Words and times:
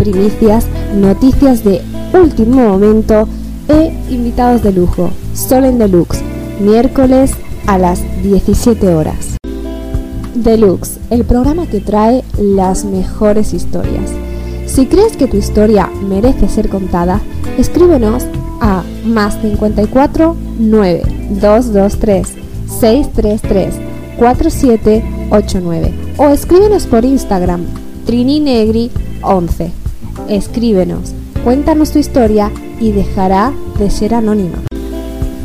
primicias, 0.00 0.66
noticias 0.96 1.62
de 1.62 1.82
último 2.14 2.70
momento 2.70 3.28
e 3.68 3.92
invitados 4.08 4.62
de 4.62 4.72
lujo. 4.72 5.10
Solo 5.34 5.66
en 5.66 5.78
Deluxe, 5.78 6.22
miércoles 6.58 7.32
a 7.66 7.76
las 7.76 8.00
17 8.22 8.94
horas. 8.94 9.36
Deluxe, 10.34 10.98
el 11.10 11.24
programa 11.24 11.66
que 11.66 11.80
trae 11.80 12.24
las 12.38 12.86
mejores 12.86 13.52
historias. 13.52 14.10
Si 14.64 14.86
crees 14.86 15.18
que 15.18 15.26
tu 15.26 15.36
historia 15.36 15.90
merece 16.08 16.48
ser 16.48 16.70
contada, 16.70 17.20
escríbenos 17.58 18.24
a 18.62 18.82
más 19.04 19.38
54 19.42 20.34
9 20.58 21.02
223 21.42 22.26
633 22.80 23.74
4789 24.18 25.92
o 26.16 26.28
escríbenos 26.28 26.86
por 26.86 27.04
Instagram 27.04 27.66
trininegri 28.06 28.90
11. 29.22 29.79
Escríbenos, 30.28 31.12
cuéntanos 31.44 31.92
tu 31.92 31.98
historia 31.98 32.50
y 32.80 32.92
dejará 32.92 33.52
de 33.78 33.90
ser 33.90 34.14
anónima. 34.14 34.58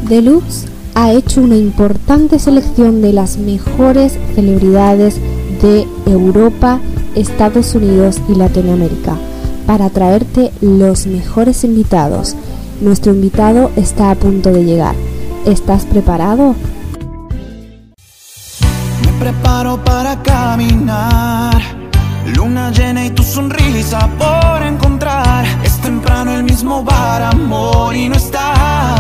Deluxe 0.08 0.66
ha 0.94 1.12
hecho 1.12 1.42
una 1.42 1.58
importante 1.58 2.40
selección 2.40 3.02
de 3.02 3.14
las 3.14 3.38
mejores 3.38 4.18
celebridades 4.36 5.20
de 5.62 5.86
Europa, 6.06 6.80
Estados 7.16 7.76
Unidos 7.76 8.22
y 8.30 8.36
Latinoamérica 8.36 9.18
para 9.66 9.90
traerte 9.90 10.52
los 10.62 11.08
mejores 11.08 11.64
invitados. 11.64 12.36
Nuestro 12.82 13.14
invitado 13.14 13.72
está 13.76 14.12
a 14.12 14.16
punto 14.16 14.52
de 14.52 14.64
llegar. 14.64 14.96
¿Estás 15.46 15.86
preparado? 15.86 16.56
Me 19.04 19.12
preparo 19.20 19.84
para 19.84 20.22
caminar. 20.22 21.75
Luna 22.26 22.72
llena 22.72 23.06
y 23.06 23.12
tu 23.12 23.24
sonrisa 23.24 24.10
por 24.18 24.64
encontrar. 24.64 25.46
Es 25.64 25.80
temprano 25.80 26.36
el 26.36 26.44
mismo 26.44 26.84
bar, 26.84 27.22
amor, 27.22 27.96
y 27.96 28.10
no 28.10 28.16
estás. 28.16 28.95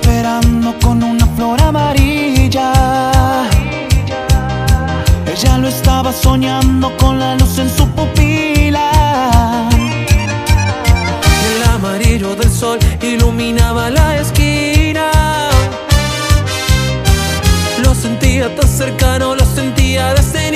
Esperando 0.00 0.74
con 0.80 1.02
una 1.02 1.26
flor 1.34 1.60
amarilla. 1.60 2.72
Ella 5.26 5.58
lo 5.58 5.68
estaba 5.68 6.12
soñando 6.12 6.96
con 6.96 7.18
la 7.18 7.34
luz 7.36 7.58
en 7.58 7.70
su 7.76 7.86
pupila. 7.88 8.90
El 11.50 11.62
amarillo 11.74 12.34
del 12.36 12.50
sol 12.50 12.78
iluminaba 13.02 13.90
la 13.90 14.18
esquina. 14.18 15.10
Lo 17.82 17.94
sentía 17.94 18.54
tan 18.54 18.68
cercano, 18.68 19.34
lo 19.34 19.44
sentía 19.44 20.14
desde 20.14 20.47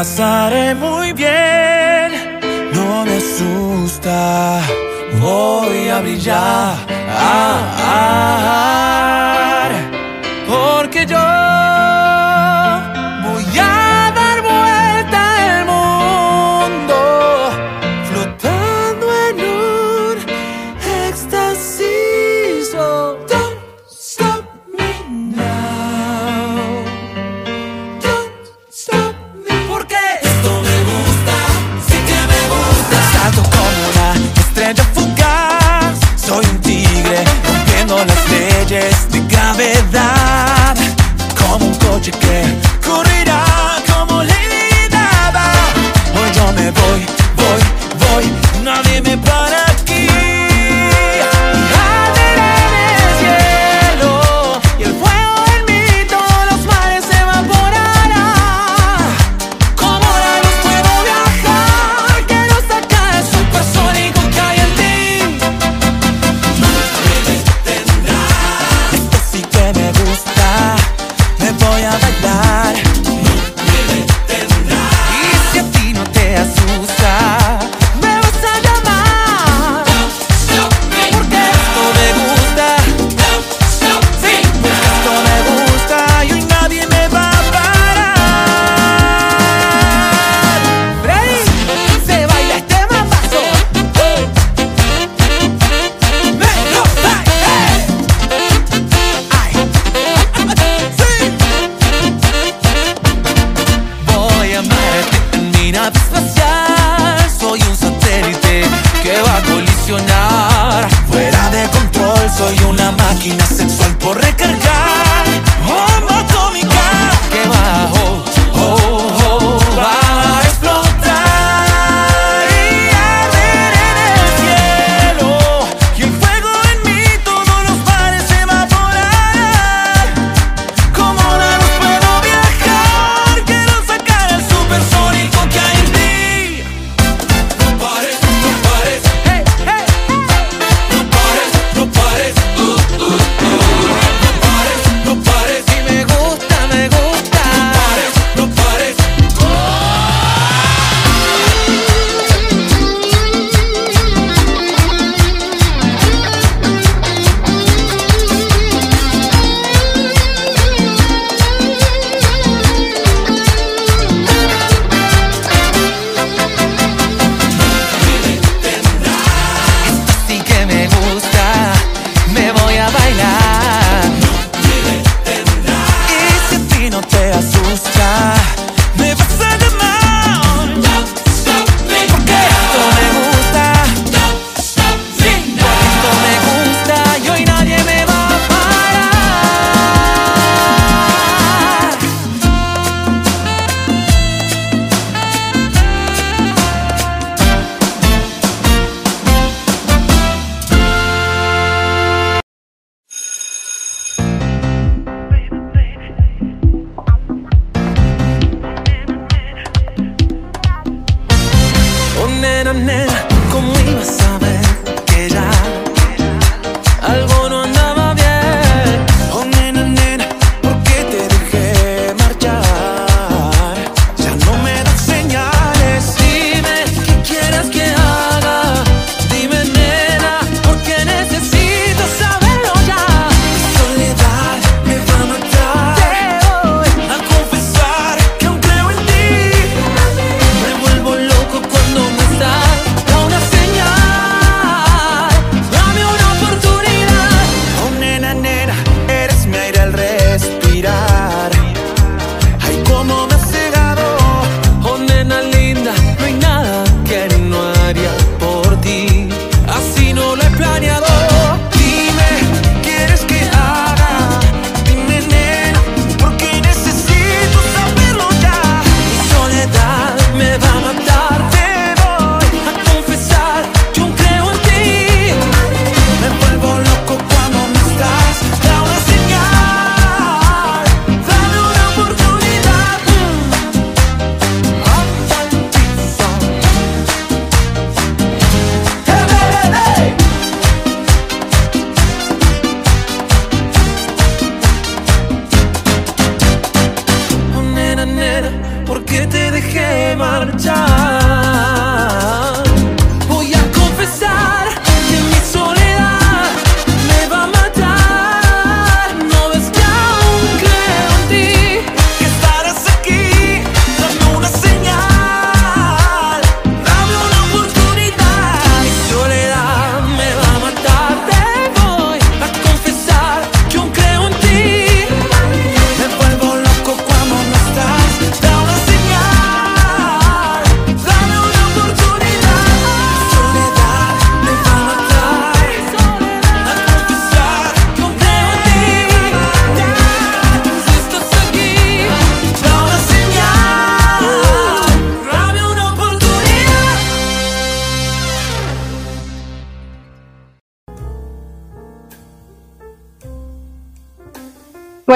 pasaremos 0.00 0.99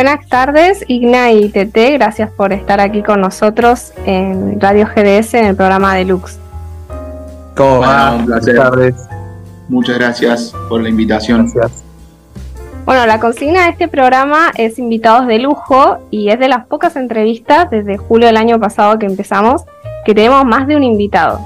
Buenas 0.04 0.28
tardes, 0.28 0.84
Igna 0.86 1.32
y 1.32 1.48
Tete. 1.48 1.92
Gracias 1.92 2.30
por 2.30 2.52
estar 2.52 2.78
aquí 2.78 3.02
con 3.02 3.22
nosotros 3.22 3.94
en 4.04 4.60
Radio 4.60 4.86
GDS 4.86 5.32
en 5.32 5.46
el 5.46 5.56
programa 5.56 5.94
Deluxe. 5.94 6.38
¿Cómo 7.56 7.78
va? 7.78 8.10
Bueno, 8.10 8.16
un 8.18 8.26
placer. 8.26 8.54
Buenas 8.56 8.70
tardes. 8.70 8.94
Muchas 9.70 9.96
gracias 9.96 10.54
por 10.68 10.82
la 10.82 10.90
invitación. 10.90 11.50
Gracias. 11.54 11.82
Bueno, 12.84 13.06
la 13.06 13.18
consigna 13.18 13.62
de 13.64 13.70
este 13.70 13.88
programa 13.88 14.50
es 14.56 14.78
invitados 14.78 15.26
de 15.26 15.38
lujo 15.38 15.96
y 16.10 16.28
es 16.28 16.38
de 16.38 16.48
las 16.48 16.66
pocas 16.66 16.96
entrevistas 16.96 17.70
desde 17.70 17.96
julio 17.96 18.26
del 18.26 18.36
año 18.36 18.60
pasado 18.60 18.98
que 18.98 19.06
empezamos 19.06 19.62
que 20.04 20.14
tenemos 20.14 20.44
más 20.44 20.66
de 20.66 20.76
un 20.76 20.82
invitado. 20.84 21.40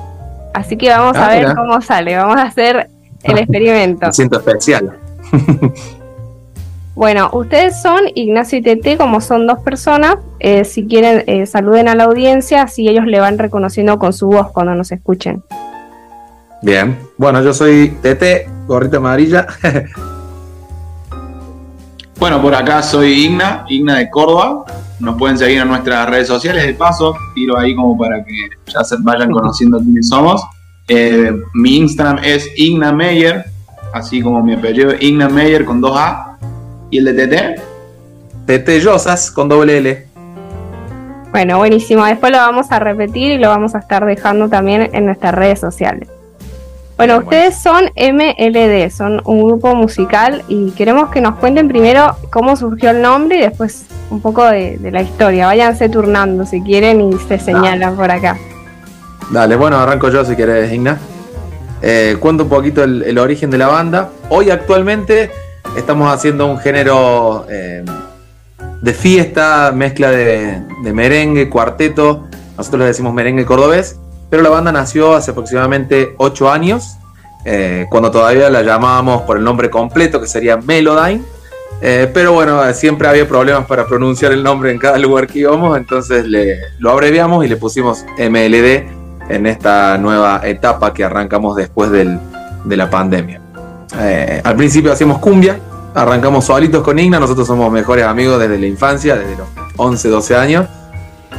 Así 0.53 0.77
que 0.77 0.89
vamos 0.91 1.17
Ah, 1.17 1.27
a 1.27 1.29
ver 1.29 1.43
mira. 1.43 1.55
cómo 1.55 1.81
sale. 1.81 2.17
Vamos 2.17 2.39
a 2.39 2.43
hacer 2.43 2.91
el 3.23 3.39
experimento. 3.39 4.07
Me 4.07 4.13
siento 4.13 4.39
especial. 4.41 4.99
Bueno, 6.99 7.31
ustedes 7.33 7.81
son 7.81 8.01
Ignacio 8.17 8.59
y 8.59 8.63
Tete, 8.63 8.97
como 8.97 9.21
son 9.21 9.47
dos 9.47 9.61
personas. 9.61 10.17
eh, 10.41 10.65
si 10.65 10.85
quieren, 10.85 11.23
eh, 11.29 11.47
saluden 11.47 11.87
a 11.87 11.95
la 11.95 12.05
audiencia, 12.05 12.63
así 12.63 12.89
ellos 12.89 13.07
le 13.07 13.21
van 13.21 13.39
reconociendo 13.39 14.01
con 14.01 14.13
su 14.13 14.27
voz 14.27 14.51
cuando 14.51 14.75
nos 14.75 14.91
escuchen. 14.91 15.45
Bien. 16.61 16.99
Bueno, 17.17 17.41
yo 17.41 17.55
soy 17.55 17.97
Tete, 18.03 18.49
gorrita 18.67 18.97
amarilla. 18.97 19.47
Bueno, 22.19 22.43
por 22.43 22.53
acá 22.53 22.83
soy 22.83 23.13
Igna, 23.13 23.65
Igna 23.69 23.99
de 23.99 24.11
Córdoba. 24.11 24.65
Nos 24.99 25.17
pueden 25.17 25.39
seguir 25.39 25.61
en 25.61 25.69
nuestras 25.69 26.11
redes 26.11 26.27
sociales. 26.27 26.67
De 26.67 26.75
paso, 26.75 27.15
tiro 27.33 27.57
ahí 27.57 27.77
como 27.77 27.97
para 27.97 28.25
que 28.25 28.49
ya 28.67 28.83
se 28.83 28.97
vayan 28.99 29.31
conociendo 29.31 29.79
quiénes 29.85 30.09
somos. 30.09 30.43
Eh, 30.89 31.31
mi 31.55 31.77
Instagram 31.77 32.19
es 32.25 32.51
Igna 32.57 32.91
Meyer, 32.91 33.45
así 33.95 34.21
como 34.21 34.43
mi 34.43 34.55
apellido, 34.55 34.95
Igna 34.99 35.29
Meyer 35.29 35.65
con 35.65 35.81
dos 35.81 35.97
A. 35.97 36.28
¿Y 36.91 36.99
el 36.99 37.05
de 37.05 37.27
TT? 37.27 37.61
Tete 38.47 38.81
Yosas 38.81 39.31
con 39.31 39.49
doble 39.49 39.79
L. 39.79 40.07
Bueno, 41.31 41.59
buenísimo. 41.59 42.05
Después 42.07 42.33
lo 42.33 42.39
vamos 42.39 42.71
a 42.71 42.79
repetir 42.79 43.33
y 43.33 43.39
lo 43.39 43.49
vamos 43.49 43.75
a 43.75 43.79
estar 43.79 44.07
dejando 44.07 44.49
también 44.49 44.89
en 44.93 45.05
nuestras 45.05 45.35
redes 45.35 45.61
sociales. 45.61 46.09
Bueno, 46.97 47.19
ustedes 47.19 47.55
son 47.57 47.85
MLD, 47.95 48.91
son 48.91 49.21
un 49.25 49.47
grupo 49.47 49.75
musical 49.75 50.43
y 50.49 50.73
queremos 50.73 51.11
que 51.11 51.21
nos 51.21 51.37
cuenten 51.37 51.69
primero 51.69 52.17
cómo 52.31 52.57
surgió 52.57 52.91
el 52.91 53.03
nombre 53.03 53.37
y 53.37 53.41
después 53.43 53.85
un 54.11 54.21
poco 54.21 54.45
de, 54.45 54.79
de 54.79 54.91
la 54.91 55.03
historia. 55.03 55.47
Váyanse 55.47 55.89
turnando 55.91 56.45
si 56.45 56.61
quieren 56.63 57.01
y 57.01 57.13
se 57.29 57.39
señalan 57.39 57.95
por 57.95 58.11
acá. 58.11 58.37
Dale, 59.31 59.55
bueno, 59.55 59.79
arranco 59.79 60.09
yo 60.09 60.25
si 60.25 60.35
querés, 60.35 60.73
Igna. 60.73 60.99
Eh, 61.83 62.17
cuento 62.19 62.45
un 62.45 62.49
poquito 62.49 62.83
el, 62.83 63.03
el 63.03 63.19
origen 63.19 63.51
de 63.51 63.59
la 63.59 63.69
banda. 63.69 64.11
Hoy 64.31 64.51
actualmente 64.51 65.31
estamos 65.79 66.13
haciendo 66.13 66.47
un 66.47 66.59
género 66.59 67.47
eh, 67.49 67.85
de 68.83 68.93
fiesta, 68.95 69.73
mezcla 69.75 70.11
de, 70.11 70.61
merengue, 70.93 71.49
cuarteto. 71.49 72.27
Nosotros 72.57 72.81
le 72.81 72.87
decimos 72.87 73.15
merengue 73.15 73.45
cordobés, 73.47 73.99
pero 74.31 74.43
la 74.43 74.51
banda 74.51 74.73
nació 74.73 75.15
hace 75.15 75.31
aproximadamente 75.31 76.15
8 76.19 76.51
años, 76.51 76.97
eh, 77.45 77.87
cuando 77.91 78.11
todavía 78.11 78.51
la 78.51 78.63
llamábamos 78.63 79.23
por 79.23 79.37
el 79.37 79.45
nombre 79.45 79.71
completo, 79.71 80.21
que 80.21 80.27
sería 80.27 80.57
Melodyne. 80.57 81.23
Eh, 81.81 82.11
pero 82.13 82.33
bueno, 82.33 82.61
siempre 82.75 83.07
había 83.07 83.29
problemas 83.29 83.65
para 83.67 83.87
pronunciar 83.87 84.33
el 84.33 84.43
nombre 84.43 84.73
en 84.73 84.79
cada 84.79 84.99
lugar 84.99 85.29
que 85.29 85.39
íbamos, 85.41 85.77
entonces 85.77 86.27
le, 86.27 86.57
lo 86.81 86.91
abreviamos 86.91 87.45
y 87.45 87.49
le 87.49 87.57
pusimos 87.57 88.05
MLD 88.19 88.89
en 89.31 89.47
esta 89.47 89.97
nueva 89.99 90.41
etapa 90.43 90.93
que 90.93 91.05
arrancamos 91.05 91.55
después 91.55 91.91
del- 91.93 92.19
de 92.65 92.77
la 92.77 92.91
pandemia. 92.91 93.41
Al 94.45 94.57
principio 94.57 94.93
hacíamos 94.93 95.19
cumbia, 95.19 95.59
arrancamos 95.99 96.45
solitos 96.45 96.83
con 96.83 96.99
Igna, 96.99 97.19
nosotros 97.19 97.47
somos 97.47 97.73
mejores 97.73 98.05
amigos 98.05 98.39
desde 98.39 98.59
la 98.59 98.67
infancia, 98.67 99.17
desde 99.17 99.37
los 99.37 99.49
11, 99.77 100.09
12 100.09 100.37
años, 100.37 100.67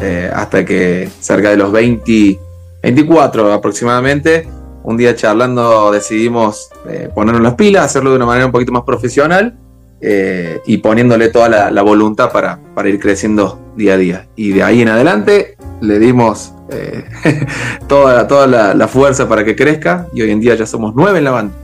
eh, 0.01 0.30
hasta 0.34 0.66
que 0.66 1.10
cerca 1.20 1.50
de 1.50 1.58
los 1.58 1.72
20, 1.72 2.39
24 2.84 3.54
aproximadamente, 3.54 4.48
un 4.84 4.98
día 4.98 5.16
charlando 5.16 5.92
decidimos 5.92 6.70
eh, 6.89 7.10
ponernos 7.13 7.42
las 7.42 7.56
pilas, 7.56 7.86
hacerlo 7.86 8.10
de 8.12 8.18
una 8.18 8.25
manera 8.25 8.46
un 8.48 8.51
poquito 8.51 8.72
más 8.72 8.84
profesional 8.84 9.58
eh, 10.01 10.62
y 10.66 10.78
poniéndole 10.78 11.30
toda 11.30 11.72
la, 11.72 11.82
voluntad 11.82 12.32
para, 12.32 12.60
para 12.75 12.89
ir 12.89 13.00
creciendo 13.00 13.60
día 13.75 13.94
a 13.94 13.98
día. 13.98 14.28
Y 14.36 14.51
de 14.51 14.63
ahí 14.63 14.82
en 14.82 14.89
adelante 14.89 15.56
le 15.82 16.00
dimos 16.00 16.54
eh, 16.70 17.06
toda, 17.88 18.28
toda 18.28 18.48
la, 18.48 18.74
la 18.74 18.88
fuerza 18.88 19.28
para 19.28 19.46
que 19.46 19.56
crezca 19.56 20.08
y 20.13 20.22
hoy 20.22 20.32
en 20.32 20.42
día 20.42 20.56
ya 20.56 20.66
somos 20.66 20.94
nueve 20.96 21.20
en 21.20 21.24
la 21.24 21.32
banda. 21.32 21.56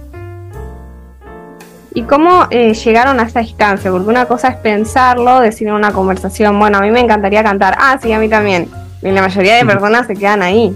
¿Y 1.96 2.04
cómo 2.04 2.46
eh, 2.52 2.74
llegaron 2.74 3.20
a 3.22 3.24
esta 3.24 3.42
instancia? 3.42 3.90
Porque 3.90 4.10
una 4.10 4.25
cosa 4.25 4.50
es 4.50 4.58
pensarlo, 4.58 5.40
decir 5.40 5.70
en 5.70 5.75
una 5.75 5.92
conversación, 5.94 6.60
bueno, 6.60 6.78
a 6.78 6.82
mí 6.82 6.92
me 6.92 7.00
encantaría 7.00 7.42
cantar, 7.42 7.75
ah, 7.80 7.98
sí, 8.04 8.12
a 8.12 8.20
mí 8.20 8.28
también. 8.28 8.68
Y 9.02 9.12
la 9.12 9.22
mayoría 9.22 9.56
de 9.56 9.66
personas 9.66 10.06
se 10.06 10.14
quedan 10.16 10.42
ahí. 10.44 10.75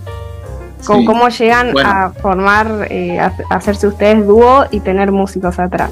¿Cómo, 0.86 1.00
Sí. 1.02 1.06
cómo 1.06 1.28
llegan 1.28 1.74
Bueno. 1.74 1.90
a 1.90 2.12
formar, 2.22 2.88
eh, 2.90 3.20
a, 3.20 3.34
a 3.50 3.56
hacerse 3.56 3.86
ustedes 3.88 4.26
dúo 4.26 4.64
y 4.72 4.80
tener 4.80 5.12
músicos 5.12 5.60
atrás? 5.60 5.92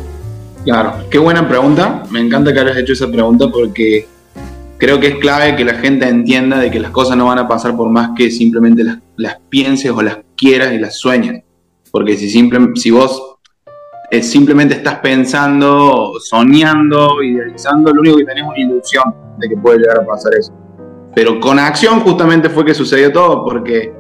Claro, 0.64 0.94
qué 1.12 1.18
buena 1.18 1.46
pregunta. 1.46 2.04
Me 2.10 2.22
encanta 2.22 2.54
que 2.54 2.60
hayas 2.62 2.78
hecho 2.78 2.94
esa 2.94 3.08
pregunta 3.08 3.48
porque 3.52 4.08
creo 4.78 4.98
que 5.02 5.08
es 5.08 5.16
clave 5.16 5.58
que 5.58 5.66
la 5.66 5.74
gente 5.74 6.08
entienda 6.08 6.58
de 6.60 6.72
que 6.72 6.80
las 6.80 6.92
cosas 6.92 7.18
no 7.18 7.26
van 7.26 7.40
a 7.40 7.50
pasar 7.50 7.76
por 7.76 7.90
más 7.90 8.12
que 8.16 8.32
simplemente 8.32 8.82
las, 8.86 9.00
las 9.18 9.38
pienses 9.50 9.92
o 9.92 10.02
las 10.02 10.20
quieras 10.38 10.72
y 10.72 10.80
las 10.80 10.96
sueñes. 10.98 11.44
Porque 11.92 12.16
si, 12.16 12.30
simple, 12.30 12.60
si 12.76 12.92
vos 12.92 13.37
eh, 14.10 14.24
simplemente 14.24 14.76
estás 14.76 15.00
pensando, 15.00 16.14
soñando, 16.20 17.22
idealizando, 17.22 17.92
lo 17.92 18.02
único 18.02 18.18
que 18.18 18.26
tenés 18.26 18.44
es 18.44 18.50
una 18.50 18.60
ilusión 18.60 19.16
de 19.38 19.50
que 19.50 19.58
puede 19.58 19.80
llegar 19.80 20.00
a 20.00 20.06
pasar 20.06 20.34
eso. 20.40 20.54
Pero 21.14 21.40
con 21.40 21.60
acción 21.60 22.00
justamente 22.02 22.50
fue 22.50 22.64
que 22.64 22.74
sucedió 22.74 23.12
todo, 23.12 23.44
porque 23.44 23.94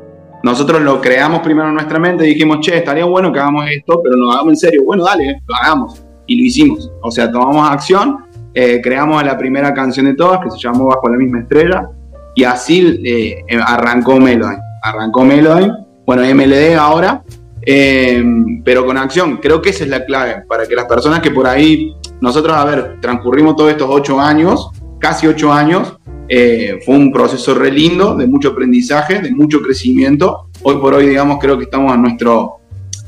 nosotros 0.43 0.81
lo 0.81 1.01
creamos 1.01 1.41
primero 1.41 1.67
en 1.67 1.73
nuestra 1.73 1.99
mente 1.99 2.25
y 2.25 2.29
dijimos, 2.29 2.59
che, 2.61 2.77
estaría 2.77 3.05
bueno 3.05 3.33
que 3.33 3.39
hagamos 3.39 3.65
esto, 3.69 4.01
pero 4.03 4.15
lo 4.15 4.31
hagamos 4.31 4.53
en 4.53 4.57
serio. 4.57 4.83
Bueno, 4.85 5.03
dale, 5.03 5.41
lo 5.45 5.55
hagamos. 5.55 6.05
Y 6.25 6.39
lo 6.39 6.45
hicimos. 6.45 6.91
O 7.01 7.11
sea, 7.11 7.31
tomamos 7.31 7.69
acción, 7.69 8.25
eh, 8.53 8.79
creamos 8.81 9.23
la 9.23 9.37
primera 9.37 9.73
canción 9.73 10.05
de 10.05 10.13
todas, 10.13 10.39
que 10.41 10.51
se 10.51 10.59
llamó 10.59 10.85
Bajo 10.85 11.09
la 11.09 11.17
misma 11.17 11.39
estrella, 11.41 11.89
y 12.35 12.43
así 12.43 13.01
eh, 13.03 13.43
arrancó 13.65 14.19
Melody. 14.19 14.57
Arrancó 14.83 15.25
Melody, 15.25 15.69
bueno, 16.05 16.21
MLD 16.21 16.75
ahora, 16.75 17.23
eh, 17.69 18.23
pero 18.63 18.85
con 18.85 18.97
acción. 18.97 19.37
Creo 19.37 19.61
que 19.61 19.71
esa 19.71 19.83
es 19.83 19.89
la 19.89 20.05
clave, 20.05 20.43
para 20.47 20.65
que 20.65 20.73
las 20.73 20.85
personas 20.85 21.19
que 21.19 21.31
por 21.31 21.45
ahí, 21.47 21.93
nosotros, 22.21 22.55
a 22.55 22.63
ver, 22.63 22.97
transcurrimos 23.01 23.57
todos 23.57 23.71
estos 23.71 23.89
ocho 23.91 24.21
años, 24.21 24.69
casi 24.99 25.27
ocho 25.27 25.51
años, 25.51 25.97
eh, 26.29 26.79
fue 26.85 26.95
un 26.95 27.11
proceso 27.11 27.53
re 27.55 27.69
lindo, 27.71 28.15
de 28.15 28.25
mucho 28.25 28.49
aprendizaje, 28.49 29.19
de 29.21 29.31
mucho 29.31 29.61
crecimiento. 29.61 30.47
Hoy 30.63 30.77
por 30.77 30.93
hoy, 30.93 31.07
digamos, 31.07 31.39
creo 31.39 31.57
que 31.57 31.65
estamos 31.65 31.93
en 31.93 32.01
nuestro, 32.03 32.59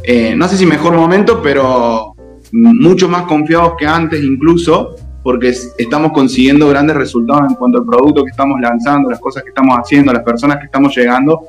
eh, 0.04 0.34
no 0.36 0.46
sé 0.50 0.58
si 0.58 0.66
mejor 0.66 0.94
momento, 0.94 1.42
pero 1.42 2.14
mucho 2.52 3.08
más 3.08 3.24
confiados 3.24 3.74
que 3.78 3.86
antes 3.86 4.22
incluso, 4.22 4.96
porque 5.24 5.50
es- 5.50 5.74
estamos 5.78 6.12
consiguiendo 6.12 6.68
grandes 6.68 6.96
resultados 6.98 7.44
en 7.50 7.56
cuanto 7.56 7.78
al 7.80 7.86
producto 7.86 8.24
que 8.26 8.32
estamos 8.32 8.60
lanzando, 8.60 9.10
las 9.10 9.20
cosas 9.20 9.44
que 9.44 9.50
estamos 9.50 9.78
haciendo, 9.78 10.12
las 10.12 10.24
personas 10.24 10.58
que 10.58 10.66
estamos 10.66 10.96
llegando, 10.96 11.40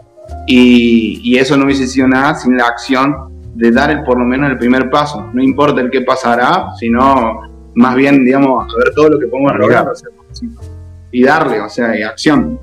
y, 0.46 1.20
y 1.22 1.38
eso 1.38 1.56
no 1.56 1.64
hubiese 1.64 1.86
sido 1.86 2.08
nada 2.08 2.34
sin 2.34 2.56
la 2.56 2.66
acción 2.66 3.14
de 3.54 3.70
dar 3.72 3.90
el, 3.90 4.02
por 4.04 4.18
lo 4.18 4.24
menos 4.24 4.50
el 4.50 4.58
primer 4.58 4.90
paso. 4.90 5.26
No 5.32 5.42
importa 5.42 5.80
el 5.80 5.90
qué 5.90 6.00
pasará, 6.02 6.66
sino 6.78 7.40
más 7.74 7.94
bien, 7.94 8.24
digamos, 8.24 8.72
a 8.72 8.78
ver 8.84 8.94
todo 8.94 9.10
lo 9.10 9.18
que 9.18 9.26
podemos 9.26 9.52
lograr. 9.56 9.88
o 9.88 9.94
sea, 9.94 10.08
y 11.12 11.24
darle, 11.24 11.60
o 11.60 11.68
sea, 11.68 11.98
y 11.98 12.02
acción. 12.02 12.58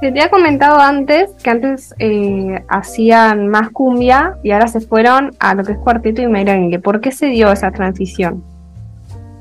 Se 0.00 0.10
te 0.12 0.22
ha 0.22 0.30
comentado 0.30 0.78
antes 0.80 1.30
que 1.42 1.50
antes 1.50 1.94
eh, 1.98 2.62
hacían 2.68 3.48
más 3.48 3.68
cumbia 3.70 4.36
y 4.42 4.52
ahora 4.52 4.66
se 4.68 4.80
fueron 4.80 5.32
a 5.40 5.54
lo 5.54 5.62
que 5.64 5.72
es 5.72 5.78
cuarteto 5.78 6.22
y 6.22 6.26
merengue. 6.28 6.78
¿Por 6.78 7.00
qué 7.00 7.12
se 7.12 7.26
dio 7.26 7.52
esa 7.52 7.70
transición? 7.70 8.42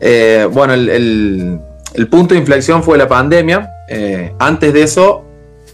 Eh, 0.01 0.47
bueno, 0.51 0.73
el, 0.73 0.89
el- 0.89 1.59
el 1.95 2.07
punto 2.07 2.33
de 2.35 2.39
inflexión 2.39 2.83
fue 2.83 2.97
la 2.97 3.07
pandemia. 3.07 3.69
Eh, 3.89 4.31
antes 4.39 4.73
de 4.73 4.83
eso, 4.83 5.23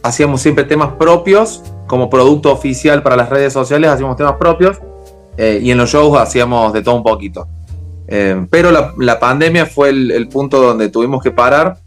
hacíamos 0.06 0.42
siempre 0.42 0.64
temas 0.64 0.94
propios, 0.94 1.64
como 1.88 2.10
producto 2.10 2.52
oficial 2.52 3.02
para 3.02 3.16
las 3.16 3.30
redes 3.30 3.54
sociales, 3.54 3.90
hacíamos 3.90 4.16
temas 4.16 4.36
propios, 4.40 4.78
eh, 5.38 5.60
y 5.62 5.72
en 5.72 5.78
los 5.78 5.90
shows 5.90 6.18
hacíamos 6.20 6.74
de 6.74 6.82
todo 6.82 6.96
un 6.96 7.04
poquito. 7.04 7.48
Eh, 8.08 8.46
pero 8.52 8.72
la, 8.72 8.94
la 9.00 9.20
pandemia 9.20 9.66
fue 9.66 9.90
el, 9.90 10.12
el 10.12 10.28
punto 10.28 10.62
donde 10.62 10.90
tuvimos 10.90 11.24
que 11.24 11.32
parar 11.32 11.78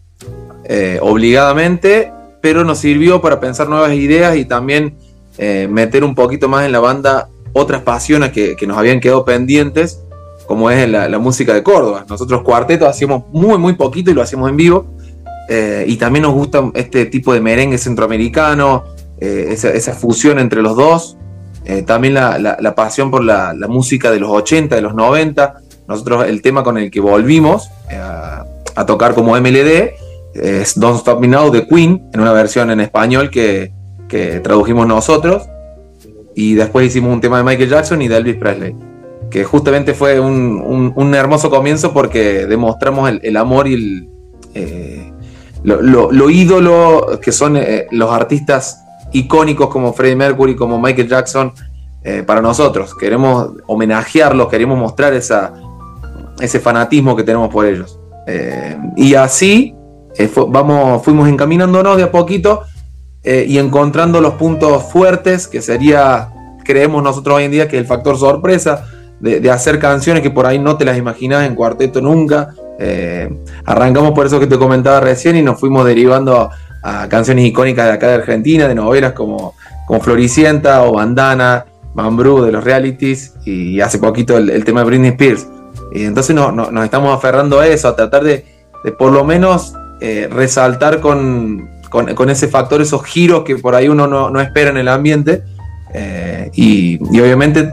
eh, 0.64 0.98
obligadamente, 1.00 2.12
pero 2.40 2.64
nos 2.64 2.78
sirvió 2.78 3.20
para 3.20 3.38
pensar 3.38 3.68
nuevas 3.68 3.92
ideas 3.92 4.36
y 4.36 4.44
también 4.44 4.96
eh, 5.38 5.68
meter 5.70 6.02
un 6.02 6.14
poquito 6.14 6.48
más 6.48 6.66
en 6.66 6.72
la 6.72 6.80
banda 6.80 7.28
otras 7.52 7.82
pasiones 7.82 8.32
que, 8.32 8.56
que 8.56 8.66
nos 8.66 8.76
habían 8.76 9.00
quedado 9.00 9.24
pendientes 9.24 10.02
como 10.46 10.70
es 10.70 10.88
la, 10.88 11.08
la 11.08 11.18
música 11.18 11.52
de 11.52 11.62
Córdoba. 11.62 12.04
Nosotros 12.08 12.42
cuarteto 12.42 12.88
hacíamos 12.88 13.24
muy, 13.32 13.58
muy 13.58 13.74
poquito 13.74 14.10
y 14.10 14.14
lo 14.14 14.22
hacíamos 14.22 14.48
en 14.48 14.56
vivo. 14.56 14.86
Eh, 15.48 15.84
y 15.86 15.96
también 15.96 16.22
nos 16.24 16.34
gusta 16.34 16.70
este 16.74 17.06
tipo 17.06 17.32
de 17.32 17.40
merengue 17.40 17.78
centroamericano, 17.78 18.84
eh, 19.20 19.46
esa, 19.50 19.70
esa 19.70 19.94
fusión 19.94 20.38
entre 20.38 20.62
los 20.62 20.76
dos. 20.76 21.16
Eh, 21.64 21.82
también 21.82 22.14
la, 22.14 22.38
la- 22.38 22.56
la 22.60 22.74
pasión 22.74 23.10
por 23.10 23.22
la, 23.24 23.52
la 23.54 23.66
música 23.68 24.10
de 24.10 24.20
los 24.20 24.30
80, 24.30 24.74
de 24.76 24.82
los 24.82 24.94
90. 24.94 25.54
Nosotros 25.86 26.26
el 26.26 26.42
tema 26.42 26.62
con 26.62 26.76
el 26.78 26.90
que 26.90 27.00
volvimos 27.00 27.68
eh, 27.90 27.96
a, 27.96 28.44
a 28.74 28.86
tocar 28.86 29.14
como 29.14 29.36
MLD, 29.38 29.90
es 30.34 30.78
Don't 30.78 30.98
Stop 30.98 31.20
Me 31.20 31.28
Now 31.28 31.50
de 31.50 31.66
Queen, 31.66 32.08
en 32.12 32.20
una 32.20 32.32
versión 32.32 32.70
en 32.70 32.80
español 32.80 33.30
que, 33.30 33.72
que 34.08 34.40
tradujimos 34.40 34.86
nosotros. 34.86 35.48
Y 36.34 36.54
después 36.54 36.86
hicimos 36.86 37.12
un 37.12 37.20
tema 37.20 37.38
de 37.38 37.44
Michael 37.44 37.68
Jackson 37.70 38.00
y 38.02 38.08
de 38.08 38.16
Elvis 38.18 38.36
Presley. 38.36 38.74
Que 39.30 39.44
justamente 39.44 39.94
fue 39.94 40.20
un, 40.20 40.62
un- 40.64 40.92
un 40.94 41.14
hermoso 41.14 41.50
comienzo 41.50 41.92
porque 41.92 42.46
demostramos 42.46 43.08
el, 43.10 43.20
el 43.24 43.36
amor 43.36 43.66
y 43.66 43.74
el, 43.74 44.08
eh, 44.54 45.12
lo, 45.64 45.80
lo- 45.82 46.10
lo 46.12 46.30
ídolo 46.30 47.18
que 47.20 47.32
son 47.32 47.56
eh, 47.56 47.86
los 47.90 48.10
artistas 48.10 48.84
icónicos 49.12 49.68
como 49.68 49.92
Freddie 49.92 50.16
Mercury, 50.16 50.54
como 50.56 50.78
Michael 50.80 51.08
Jackson, 51.08 51.52
eh, 52.04 52.22
para 52.26 52.40
nosotros. 52.40 52.94
Queremos 52.94 53.52
homenajearlos, 53.66 54.48
queremos 54.48 54.78
mostrar 54.78 55.12
ese 55.14 56.60
fanatismo 56.60 57.16
que 57.16 57.22
tenemos 57.24 57.48
por 57.50 57.66
ellos. 57.66 57.98
Eh, 58.26 58.76
y 58.96 59.14
así 59.14 59.74
vamos, 60.48 61.02
fuimos 61.04 61.28
encaminándonos 61.28 61.96
de 61.96 62.02
a 62.04 62.10
poquito 62.10 62.62
y 63.24 63.58
encontrando 63.58 64.20
los 64.22 64.34
puntos 64.34 64.84
fuertes, 64.84 65.46
que 65.48 65.60
sería, 65.60 66.30
creemos 66.64 67.02
nosotros 67.02 67.36
hoy 67.36 67.44
en 67.44 67.50
día, 67.50 67.68
que 67.68 67.76
el 67.76 67.84
factor 67.84 68.16
sorpresa, 68.16 68.86
de, 69.20 69.40
de 69.40 69.50
hacer 69.50 69.78
canciones 69.78 70.22
que 70.22 70.30
por 70.30 70.46
ahí 70.46 70.58
no 70.58 70.78
te 70.78 70.84
las 70.86 70.96
imaginas 70.96 71.46
en 71.46 71.54
cuarteto 71.54 72.00
nunca. 72.00 72.54
Eh, 72.78 73.28
arrancamos 73.64 74.12
por 74.12 74.26
eso 74.26 74.38
que 74.38 74.46
te 74.46 74.56
comentaba 74.58 75.00
recién 75.00 75.36
y 75.36 75.42
nos 75.42 75.58
fuimos 75.58 75.84
derivando 75.84 76.50
a, 76.82 77.08
canciones 77.08 77.44
icónicas 77.44 77.86
de 77.86 77.92
acá 77.92 78.08
de 78.08 78.14
Argentina, 78.14 78.68
de 78.68 78.74
novelas 78.74 79.12
como, 79.12 79.54
como 79.86 80.00
Floricienta 80.00 80.84
o 80.84 80.92
Bandana, 80.94 81.66
Mambrú 81.94 82.42
de 82.42 82.52
los 82.52 82.62
realities 82.62 83.34
y 83.44 83.80
hace 83.80 83.98
poquito 83.98 84.36
el, 84.38 84.64
tema 84.64 84.80
de 84.80 84.86
Britney 84.86 85.10
Spears. 85.10 85.46
Y 85.92 86.04
entonces 86.04 86.34
no- 86.36 86.52
no- 86.52 86.70
nos 86.70 86.84
estamos 86.84 87.14
aferrando 87.16 87.58
a 87.60 87.66
eso, 87.66 87.88
a 87.88 87.96
tratar 87.96 88.22
de, 88.22 88.44
por 88.98 89.10
lo 89.12 89.24
menos 89.24 89.74
eh, 90.00 90.28
resaltar 90.30 91.00
con, 91.00 91.68
con- 91.90 92.30
ese 92.30 92.46
factor, 92.46 92.80
esos 92.80 93.04
giros 93.04 93.42
que 93.42 93.56
por 93.56 93.74
ahí 93.74 93.88
uno 93.88 94.06
no, 94.06 94.40
espera 94.40 94.70
en 94.70 94.76
el 94.76 94.88
ambiente. 94.88 95.42
eh, 95.94 96.50
y, 96.54 96.98
obviamente 97.20 97.72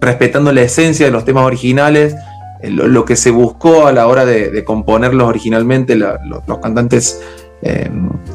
respetando 0.00 0.52
la 0.52 0.62
esencia 0.62 1.06
de 1.06 1.12
los 1.12 1.24
temas 1.24 1.44
originales, 1.44 2.14
lo, 2.62 2.88
lo 2.88 3.04
que 3.04 3.16
se 3.16 3.30
buscó 3.30 3.86
a 3.86 3.92
la 3.92 4.06
hora 4.06 4.24
de, 4.24 4.64
componerlos 4.64 5.28
originalmente, 5.28 5.96
los 5.96 6.58
cantantes 6.62 7.22
eh, 7.62 7.90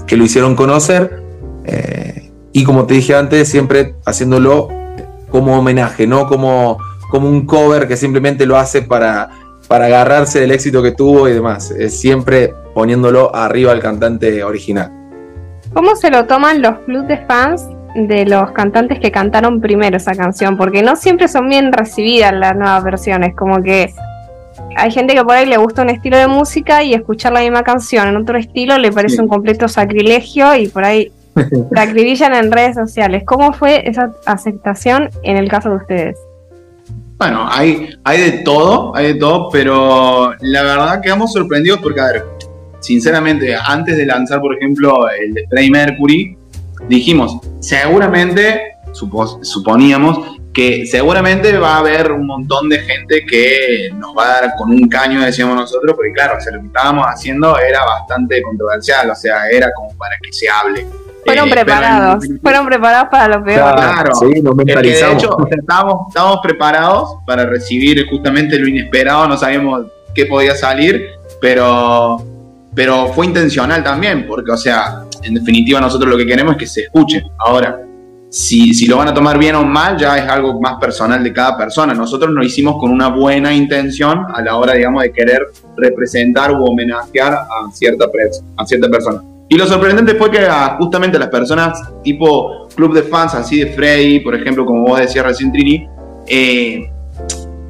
que 0.07 0.17
lo 0.17 0.23
hicieron 0.23 0.55
conocer. 0.55 1.21
eh, 1.65 2.31
y 2.55 2.63
como 2.63 2.85
te 2.85 2.93
dije 2.93 3.15
antes, 3.15 3.49
siempre 3.49 3.95
haciéndolo 4.05 4.69
como 5.31 5.57
homenaje, 5.57 6.05
no 6.05 6.27
como, 6.27 6.77
como 7.09 7.27
un 7.27 7.47
cover 7.47 7.87
que 7.87 7.97
simplemente 7.97 8.45
lo 8.45 8.57
hace 8.57 8.83
para, 8.83 9.29
para 9.67 9.85
agarrarse 9.85 10.39
del 10.39 10.51
éxito 10.51 10.83
que 10.83 10.91
tuvo 10.91 11.27
y 11.27 11.33
demás. 11.33 11.73
Siempre 11.89 12.53
poniéndolo 12.75 13.35
arriba 13.35 13.71
al 13.71 13.79
cantante 13.79 14.43
original. 14.43 14.91
¿Cómo 15.73 15.95
se 15.95 16.11
lo 16.11 16.25
toman 16.25 16.61
los 16.61 16.77
clubes 16.79 17.07
de 17.07 17.17
fans 17.25 17.67
de 17.95 18.25
los 18.25 18.51
cantantes 18.51 18.99
que 18.99 19.11
cantaron 19.11 19.59
primero 19.59 19.97
esa 19.97 20.13
canción? 20.13 20.55
Porque 20.55 20.83
no 20.83 20.95
siempre 20.95 21.27
son 21.27 21.49
bien 21.49 21.71
recibidas 21.71 22.33
las 22.33 22.55
nuevas 22.55 22.83
versiones, 22.83 23.35
como 23.35 23.63
que 23.63 23.91
hay 24.75 24.91
gente 24.91 25.13
que 25.15 25.23
por 25.23 25.33
ahí 25.33 25.45
le 25.45 25.57
gusta 25.57 25.81
un 25.81 25.89
estilo 25.89 26.17
de 26.17 26.27
música 26.27 26.83
y 26.83 26.93
escuchar 26.93 27.33
la 27.33 27.41
misma 27.41 27.63
canción 27.63 28.07
en 28.07 28.17
otro 28.17 28.37
estilo 28.37 28.77
le 28.77 28.91
parece 28.91 29.15
Sí. 29.15 29.21
un 29.21 29.27
completo 29.27 29.67
sacrilegio 29.67 30.55
y 30.55 30.67
por 30.67 30.83
ahí 30.85 31.11
la 31.71 31.81
acribillan 31.83 32.33
en 32.35 32.51
redes 32.51 32.75
sociales. 32.75 33.23
¿Cómo 33.25 33.53
fue 33.53 33.87
esa 33.89 34.11
aceptación 34.25 35.09
en 35.23 35.37
el 35.37 35.49
caso 35.49 35.69
de 35.71 35.75
ustedes? 35.77 36.17
Bueno, 37.17 37.47
hay, 37.49 37.89
hay 38.03 38.21
de 38.21 38.31
todo, 38.39 38.95
hay 38.95 39.13
de 39.13 39.15
todo, 39.15 39.49
pero 39.51 40.33
la 40.41 40.61
verdad 40.63 41.01
quedamos 41.01 41.31
sorprendidos 41.31 41.79
porque, 41.81 42.01
a 42.01 42.05
ver, 42.11 42.23
sinceramente, 42.81 43.55
antes 43.55 43.95
de 43.97 44.05
lanzar, 44.05 44.41
por 44.41 44.55
ejemplo, 44.55 45.07
el 45.09 45.33
Freddie 45.49 45.71
Mercury, 45.71 46.37
dijimos, 46.89 47.37
seguramente, 47.59 48.59
supo- 48.91 49.39
suponíamos 49.43 50.19
que 50.53 50.85
seguramente 50.85 51.57
va 51.57 51.75
a 51.75 51.79
haber 51.79 52.11
un 52.11 52.27
montón 52.27 52.69
de 52.69 52.79
gente 52.79 53.25
que 53.25 53.89
nos 53.95 54.15
va 54.15 54.25
a 54.25 54.41
dar 54.41 54.55
con 54.55 54.69
un 54.69 54.87
caño, 54.87 55.21
decíamos 55.21 55.55
nosotros, 55.55 55.93
porque 55.95 56.11
claro, 56.13 56.37
o 56.37 56.41
sea, 56.41 56.53
lo 56.53 56.61
que 56.61 56.67
estábamos 56.67 57.05
haciendo 57.07 57.57
era 57.59 57.83
bastante 57.83 58.41
controversial, 58.43 59.09
o 59.09 59.15
sea, 59.15 59.49
era 59.49 59.73
como 59.73 59.89
para 59.97 60.15
que 60.21 60.31
se 60.31 60.47
hable. 60.47 60.85
Fueron 61.25 61.45
Eh, 61.47 61.49
en 61.49 61.55
preparados, 61.55 62.25
fueron 62.41 62.65
preparados 62.67 63.09
para 63.09 63.37
lo 63.37 63.43
peor. 63.43 63.75
Claro. 63.75 64.13
Sí, 64.15 64.25
nos 64.25 64.35
es 64.35 64.43
que 64.43 64.49
de 64.49 64.55
mentalizamos. 64.65 65.23
hecho, 65.23 65.37
estábamos, 65.49 66.07
estábamos 66.09 66.39
preparados 66.43 67.09
para 67.25 67.45
recibir 67.45 68.05
justamente 68.09 68.59
lo 68.59 68.67
inesperado, 68.67 69.27
no 69.27 69.37
sabíamos 69.37 69.87
qué 70.13 70.25
podía 70.27 70.53
salir, 70.55 71.07
pero, 71.41 72.23
pero 72.75 73.07
fue 73.13 73.25
intencional 73.25 73.83
también, 73.83 74.27
porque, 74.27 74.51
o 74.51 74.57
sea, 74.57 75.03
en 75.23 75.33
definitiva 75.33 75.79
nosotros 75.81 76.11
lo 76.11 76.17
que 76.17 76.27
queremos 76.27 76.53
es 76.53 76.59
que 76.59 76.67
se 76.67 76.81
escuche. 76.81 77.23
Ahora, 77.39 77.79
si, 78.33 78.73
si 78.73 78.87
lo 78.87 78.97
van 78.97 79.09
a 79.09 79.13
tomar 79.13 79.37
bien 79.37 79.53
o 79.53 79.63
mal, 79.63 79.95
ya 79.95 80.17
es 80.17 80.27
algo 80.27 80.59
más 80.59 80.79
personal 80.79 81.23
de 81.23 81.31
cada 81.31 81.55
persona. 81.55 81.93
Nosotros 81.93 82.31
lo 82.31 82.43
hicimos 82.43 82.77
con 82.79 82.89
una 82.89 83.09
buena 83.09 83.53
intención 83.53 84.25
a 84.33 84.41
la 84.41 84.57
hora, 84.57 84.73
digamos, 84.73 85.03
de 85.03 85.11
querer 85.11 85.51
representar 85.77 86.51
u 86.51 86.65
homenajear 86.65 87.31
a 87.31 87.71
cierta, 87.71 88.05
a 88.57 88.65
cierta 88.65 88.89
persona. 88.89 89.21
Y 89.49 89.55
lo 89.55 89.67
sorprendente 89.67 90.15
fue 90.15 90.31
que 90.31 90.39
a, 90.39 90.77
justamente 90.79 91.19
las 91.19 91.27
personas 91.27 91.79
tipo 92.03 92.69
club 92.75 92.95
de 92.95 93.03
fans, 93.03 93.35
así 93.35 93.59
de 93.59 93.67
Freddy, 93.67 94.21
por 94.21 94.33
ejemplo, 94.33 94.65
como 94.65 94.83
vos 94.83 94.99
decías 94.99 95.23
recién, 95.23 95.51
Trini, 95.51 95.87
eh, 96.25 96.89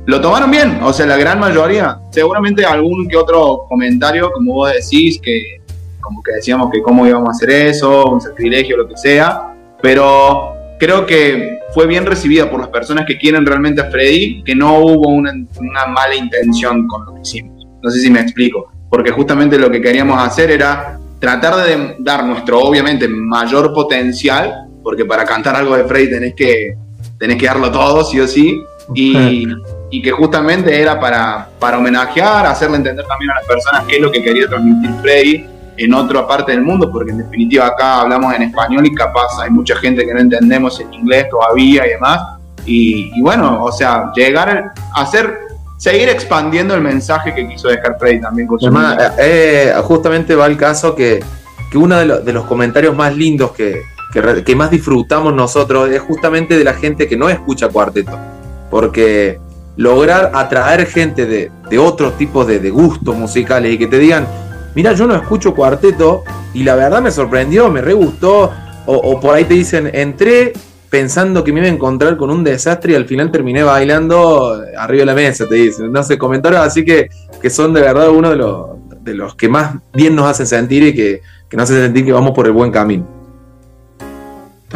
lo 0.06 0.22
tomaron 0.22 0.50
bien. 0.50 0.80
O 0.82 0.94
sea, 0.94 1.06
la 1.06 1.18
gran 1.18 1.42
mayoría. 1.42 2.00
Seguramente 2.10 2.66
algún 2.66 3.10
que 3.10 3.18
otro 3.18 3.66
comentario, 3.68 4.32
como 4.32 4.54
vos 4.54 4.72
decís, 4.72 5.20
que 5.22 5.62
como 6.00 6.24
que 6.24 6.36
decíamos 6.36 6.70
que 6.72 6.82
cómo 6.82 7.06
íbamos 7.06 7.28
a 7.28 7.32
hacer 7.32 7.50
eso, 7.50 8.06
un 8.06 8.22
sacrilegio, 8.22 8.78
lo 8.78 8.88
que 8.88 8.96
sea. 8.96 9.53
Pero 9.84 10.56
creo 10.80 11.06
que 11.06 11.60
fue 11.74 11.88
bien 11.88 12.06
recibida 12.06 12.50
por 12.50 12.62
las 12.62 12.70
personas 12.70 13.06
que 13.06 13.18
quieren 13.18 13.46
realmente 13.46 13.82
a 13.82 13.92
Freddy, 13.92 14.42
que 14.42 14.56
no 14.56 14.80
hubo 14.80 15.10
una, 15.10 15.34
una 15.58 15.86
mala 15.88 16.16
intención 16.16 16.88
con 16.88 17.06
lo 17.06 17.16
que 17.16 17.20
hicimos. 17.20 17.68
No 17.82 17.92
sé 17.92 18.00
si 18.00 18.10
me 18.10 18.22
explico. 18.22 18.72
Porque 18.90 19.12
justamente 19.12 19.60
lo 19.60 19.70
que 19.70 19.82
queríamos 19.82 20.26
hacer 20.26 20.52
era 20.52 20.98
tratar 21.20 21.66
de 21.66 21.98
dar 22.00 22.26
nuestro, 22.26 22.62
obviamente, 22.62 23.10
mayor 23.10 23.74
potencial, 23.74 24.70
porque 24.82 25.04
para 25.04 25.26
cantar 25.26 25.58
algo 25.58 25.76
de 25.76 25.84
Freddy 25.84 26.12
tenés 26.12 26.34
que, 26.34 26.78
tenés 27.20 27.38
que 27.38 27.46
darlo 27.46 27.70
todo, 27.70 28.06
sí 28.06 28.22
o 28.22 28.28
sí, 28.28 28.64
y, 28.96 29.48
y 29.92 30.02
que 30.02 30.12
justamente 30.12 30.80
era 30.80 30.98
para, 30.98 31.50
para 31.60 31.80
homenajear, 31.80 32.46
hacerle 32.46 32.78
entender 32.78 33.06
también 33.06 33.32
a 33.32 33.36
las 33.36 33.46
personas 33.46 33.84
qué 33.86 33.98
es 33.98 34.02
lo 34.02 34.10
que 34.10 34.24
quería 34.24 34.48
transmitir 34.48 34.92
Freddy 35.02 35.53
en 35.78 35.94
otra 35.94 36.28
parte 36.28 36.52
del 36.52 36.62
mundo, 36.62 36.92
porque 36.92 37.12
en 37.12 37.18
definitiva 37.20 37.68
acá 37.68 38.02
hablamos 38.02 38.34
en 38.36 38.44
español 38.44 38.86
y 38.86 38.94
capaz 38.94 39.40
hay 39.42 39.50
mucha 39.50 39.76
gente 39.78 40.06
que 40.06 40.14
no 40.14 40.20
entendemos 40.20 40.80
en 40.80 40.94
inglés 40.94 41.28
todavía 41.30 41.86
y 41.88 41.90
demás, 41.92 42.22
y, 42.66 43.12
y 43.18 43.22
bueno, 43.22 43.64
o 43.64 43.72
sea, 43.72 44.12
llegar 44.16 44.72
a 44.96 45.02
hacer, 45.02 45.40
seguir 45.78 46.10
expandiendo 46.10 46.76
el 46.76 46.82
mensaje 46.82 47.34
que 47.34 47.48
quiso 47.48 47.68
dejar 47.68 47.98
Freddy 48.00 48.22
también 48.22 48.48
con 48.48 48.60
su 48.60 48.68
Además, 48.68 48.98
eh, 49.18 49.74
eh, 49.76 49.82
justamente 49.84 50.36
va 50.36 50.46
el 50.46 50.58
caso 50.58 50.96
que, 50.96 51.24
que 51.72 51.78
uno 51.78 51.98
de, 51.98 52.06
lo- 52.06 52.20
de 52.20 52.32
los 52.34 52.46
comentarios 52.46 52.96
más 52.96 53.16
lindos 53.16 53.52
que, 53.52 53.82
que, 54.14 54.44
que 54.44 54.56
más 54.56 54.70
disfrutamos 54.70 55.34
nosotros 55.34 55.90
es 55.90 56.00
justamente 56.02 56.58
de 56.58 56.64
la 56.64 56.74
gente 56.74 57.08
que 57.08 57.18
no 57.18 57.30
escucha 57.30 57.68
cuarteto. 57.68 58.18
Porque 58.70 59.40
lograr 59.76 60.32
atraer 60.36 60.86
gente 60.86 61.26
de, 61.26 61.52
de 61.70 61.80
otros 61.80 62.16
tipos 62.18 62.46
de, 62.48 62.60
de 62.60 62.70
gustos 62.70 63.16
musicales 63.16 63.74
y 63.74 63.78
que 63.78 63.88
te 63.88 63.98
digan, 64.00 64.26
mira, 64.76 64.94
yo 64.94 65.08
no 65.08 65.16
escucho 65.16 65.54
cuarteto 65.54 66.24
y 66.54 66.64
la 66.64 66.76
verdad 66.76 67.02
me 67.02 67.12
sorprendió, 67.12 67.70
me 67.70 67.82
re 67.82 67.94
gustó. 67.94 68.52
O, 68.86 68.96
o 68.96 69.20
por 69.20 69.34
ahí 69.36 69.46
te 69.46 69.54
dicen, 69.54 69.90
entré 69.94 70.52
pensando 70.90 71.44
que 71.44 71.52
me 71.52 71.60
iba 71.62 71.70
a 71.70 71.72
encontrar 71.72 72.18
con 72.18 72.30
un 72.30 72.44
desastre 72.44 72.94
y 72.94 72.96
al 72.96 73.06
final 73.06 73.32
terminé 73.32 73.64
bailando 73.64 74.62
arriba 74.78 75.00
de 75.02 75.06
la 75.06 75.16
mesa, 75.16 75.48
te 75.48 75.56
dicen. 75.56 75.92
No 75.92 76.04
sé, 76.04 76.18
comentarios 76.18 76.62
así 76.62 76.84
que, 76.86 77.10
que 77.42 77.50
son 77.50 77.74
de 77.74 77.82
verdad 77.82 78.10
uno 78.10 78.30
de 78.30 78.36
los, 78.36 78.68
de 79.02 79.14
los 79.16 79.36
que 79.36 79.50
más 79.50 79.76
bien 79.94 80.16
nos 80.16 80.28
hacen 80.28 80.46
sentir 80.46 80.84
y 80.84 80.94
que, 80.94 81.22
que 81.50 81.58
nos 81.58 81.70
hacen 81.70 81.84
sentir 81.84 82.06
que 82.06 82.12
vamos 82.12 82.34
por 82.34 82.46
el 82.46 82.52
buen 82.52 82.72
camino. 82.72 83.08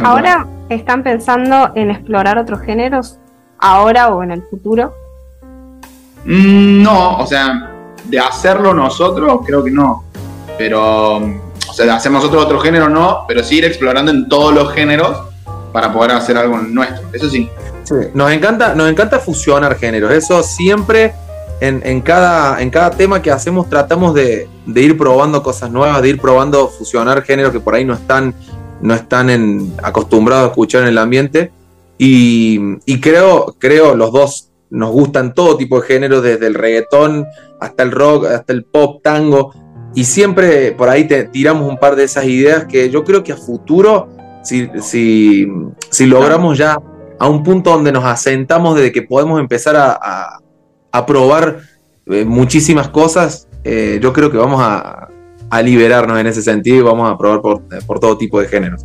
¿Ahora 0.02 0.46
están 0.68 1.02
pensando 1.02 1.70
en 1.74 1.90
explorar 1.90 2.38
otros 2.38 2.60
géneros? 2.62 3.18
¿Ahora 3.58 4.08
o 4.08 4.22
en 4.22 4.30
el 4.30 4.42
futuro? 4.42 4.92
Mm, 6.24 6.82
No, 6.82 7.18
o 7.18 7.26
sea, 7.26 7.70
de 8.04 8.18
hacerlo 8.18 8.72
nosotros, 8.74 9.40
creo 9.44 9.62
que 9.64 9.70
no. 9.70 10.04
Pero, 10.56 11.16
o 11.16 11.72
sea, 11.72 11.86
de 11.86 11.92
hacer 11.92 12.10
nosotros 12.10 12.44
otro 12.44 12.58
género, 12.60 12.88
no, 12.88 13.24
pero 13.28 13.42
sí 13.44 13.58
ir 13.58 13.64
explorando 13.64 14.10
en 14.10 14.28
todos 14.28 14.52
los 14.54 14.72
géneros 14.72 15.16
para 15.72 15.92
poder 15.92 16.12
hacer 16.12 16.36
algo 16.36 16.58
nuestro. 16.58 17.08
Eso 17.12 17.28
sí. 17.28 17.48
Nos 18.14 18.32
encanta, 18.32 18.74
nos 18.74 18.90
encanta 18.90 19.18
fusionar 19.18 19.76
géneros. 19.76 20.12
Eso 20.12 20.42
siempre 20.42 21.14
en, 21.60 21.80
en 21.84 22.00
cada, 22.00 22.60
en 22.60 22.70
cada 22.70 22.90
tema 22.90 23.22
que 23.22 23.30
hacemos 23.30 23.68
tratamos 23.68 24.14
de, 24.14 24.48
ir 24.74 24.98
probando 24.98 25.42
cosas 25.42 25.70
nuevas, 25.70 26.02
de 26.02 26.08
ir 26.10 26.20
probando 26.20 26.68
fusionar 26.68 27.22
géneros 27.22 27.52
que 27.52 27.60
por 27.60 27.74
ahí 27.74 27.84
no 27.84 27.94
están, 27.94 28.34
no 28.82 28.94
están 28.94 29.30
en- 29.30 29.72
acostumbrados 29.82 30.44
a 30.44 30.48
escuchar 30.48 30.82
en 30.82 30.88
el 30.88 30.98
ambiente. 30.98 31.50
Y, 31.98 32.60
y 32.84 33.00
creo, 33.00 33.54
creo 33.58 33.94
los 33.94 34.12
dos 34.12 34.47
nos 34.70 34.90
gustan 34.90 35.34
todo 35.34 35.56
tipo 35.56 35.80
de 35.80 35.86
géneros, 35.86 36.22
desde 36.22 36.46
el 36.46 36.54
reggaetón 36.54 37.26
hasta 37.60 37.82
el 37.82 37.90
rock, 37.90 38.26
hasta 38.26 38.52
el 38.52 38.64
pop, 38.64 39.00
tango, 39.02 39.52
y 39.94 40.04
siempre 40.04 40.72
por 40.72 40.88
ahí 40.88 41.06
te 41.08 41.24
tiramos 41.24 41.68
un 41.68 41.78
par 41.78 41.96
de 41.96 42.04
esas 42.04 42.24
ideas 42.26 42.66
que 42.66 42.90
yo 42.90 43.04
creo 43.04 43.22
que 43.24 43.32
a 43.32 43.36
futuro, 43.36 44.08
si, 44.42 44.68
si, 44.80 45.46
si 45.90 46.06
logramos 46.06 46.56
ya 46.58 46.78
a 47.18 47.28
un 47.28 47.42
punto 47.42 47.70
donde 47.70 47.90
nos 47.90 48.04
asentamos 48.04 48.76
de 48.78 48.92
que 48.92 49.02
podemos 49.02 49.40
empezar 49.40 49.74
a, 49.76 49.92
a- 50.00 50.38
a 50.92 51.04
probar 51.06 51.58
eh, 52.06 52.24
muchísimas 52.24 52.88
cosas, 52.88 53.48
eh, 53.64 53.98
yo 54.00 54.12
creo 54.12 54.30
que 54.30 54.38
vamos 54.38 54.60
a, 54.62 55.08
a 55.50 55.62
liberarnos 55.62 56.18
en 56.18 56.26
ese 56.26 56.42
sentido 56.42 56.76
y 56.78 56.82
vamos 56.82 57.10
a 57.10 57.18
probar 57.18 57.40
por, 57.42 57.62
por 57.86 57.98
todo 58.00 58.16
tipo 58.16 58.40
de 58.40 58.48
géneros. 58.48 58.84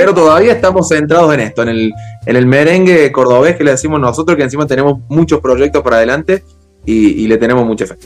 Pero 0.00 0.14
todavía 0.14 0.54
estamos 0.54 0.88
centrados 0.88 1.34
en 1.34 1.40
esto, 1.40 1.60
en 1.62 1.68
el, 1.68 1.92
en 2.24 2.34
el 2.34 2.46
merengue 2.46 3.12
cordobés 3.12 3.56
que 3.56 3.64
le 3.64 3.72
decimos 3.72 4.00
nosotros, 4.00 4.34
que 4.34 4.44
encima 4.44 4.66
tenemos 4.66 5.00
muchos 5.10 5.40
proyectos 5.40 5.82
para 5.82 5.96
adelante 5.96 6.42
y, 6.86 7.22
y 7.22 7.28
le 7.28 7.36
tenemos 7.36 7.66
mucha 7.66 7.84
fe. 7.84 7.96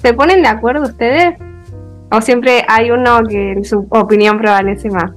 ¿Se 0.00 0.14
ponen 0.14 0.42
de 0.42 0.48
acuerdo 0.48 0.84
ustedes? 0.84 1.34
¿O 2.12 2.20
siempre 2.20 2.64
hay 2.68 2.92
uno 2.92 3.20
que 3.28 3.50
en 3.50 3.64
su 3.64 3.84
opinión 3.90 4.38
prevalece 4.38 4.90
más? 4.90 5.10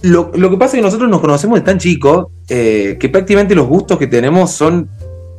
Lo, 0.00 0.30
lo 0.34 0.48
que 0.48 0.56
pasa 0.56 0.76
es 0.76 0.80
que 0.80 0.86
nosotros 0.86 1.10
nos 1.10 1.20
conocemos 1.20 1.58
de 1.58 1.62
tan 1.62 1.76
chicos 1.76 2.28
eh, 2.48 2.96
que 2.98 3.10
prácticamente 3.10 3.54
los 3.54 3.66
gustos 3.66 3.98
que 3.98 4.06
tenemos 4.06 4.52
son 4.52 4.88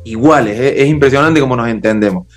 iguales. 0.04 0.60
eh. 0.60 0.82
Es 0.82 0.88
impresionante 0.88 1.40
cómo 1.40 1.56
nos 1.56 1.66
entendemos. 1.66 2.28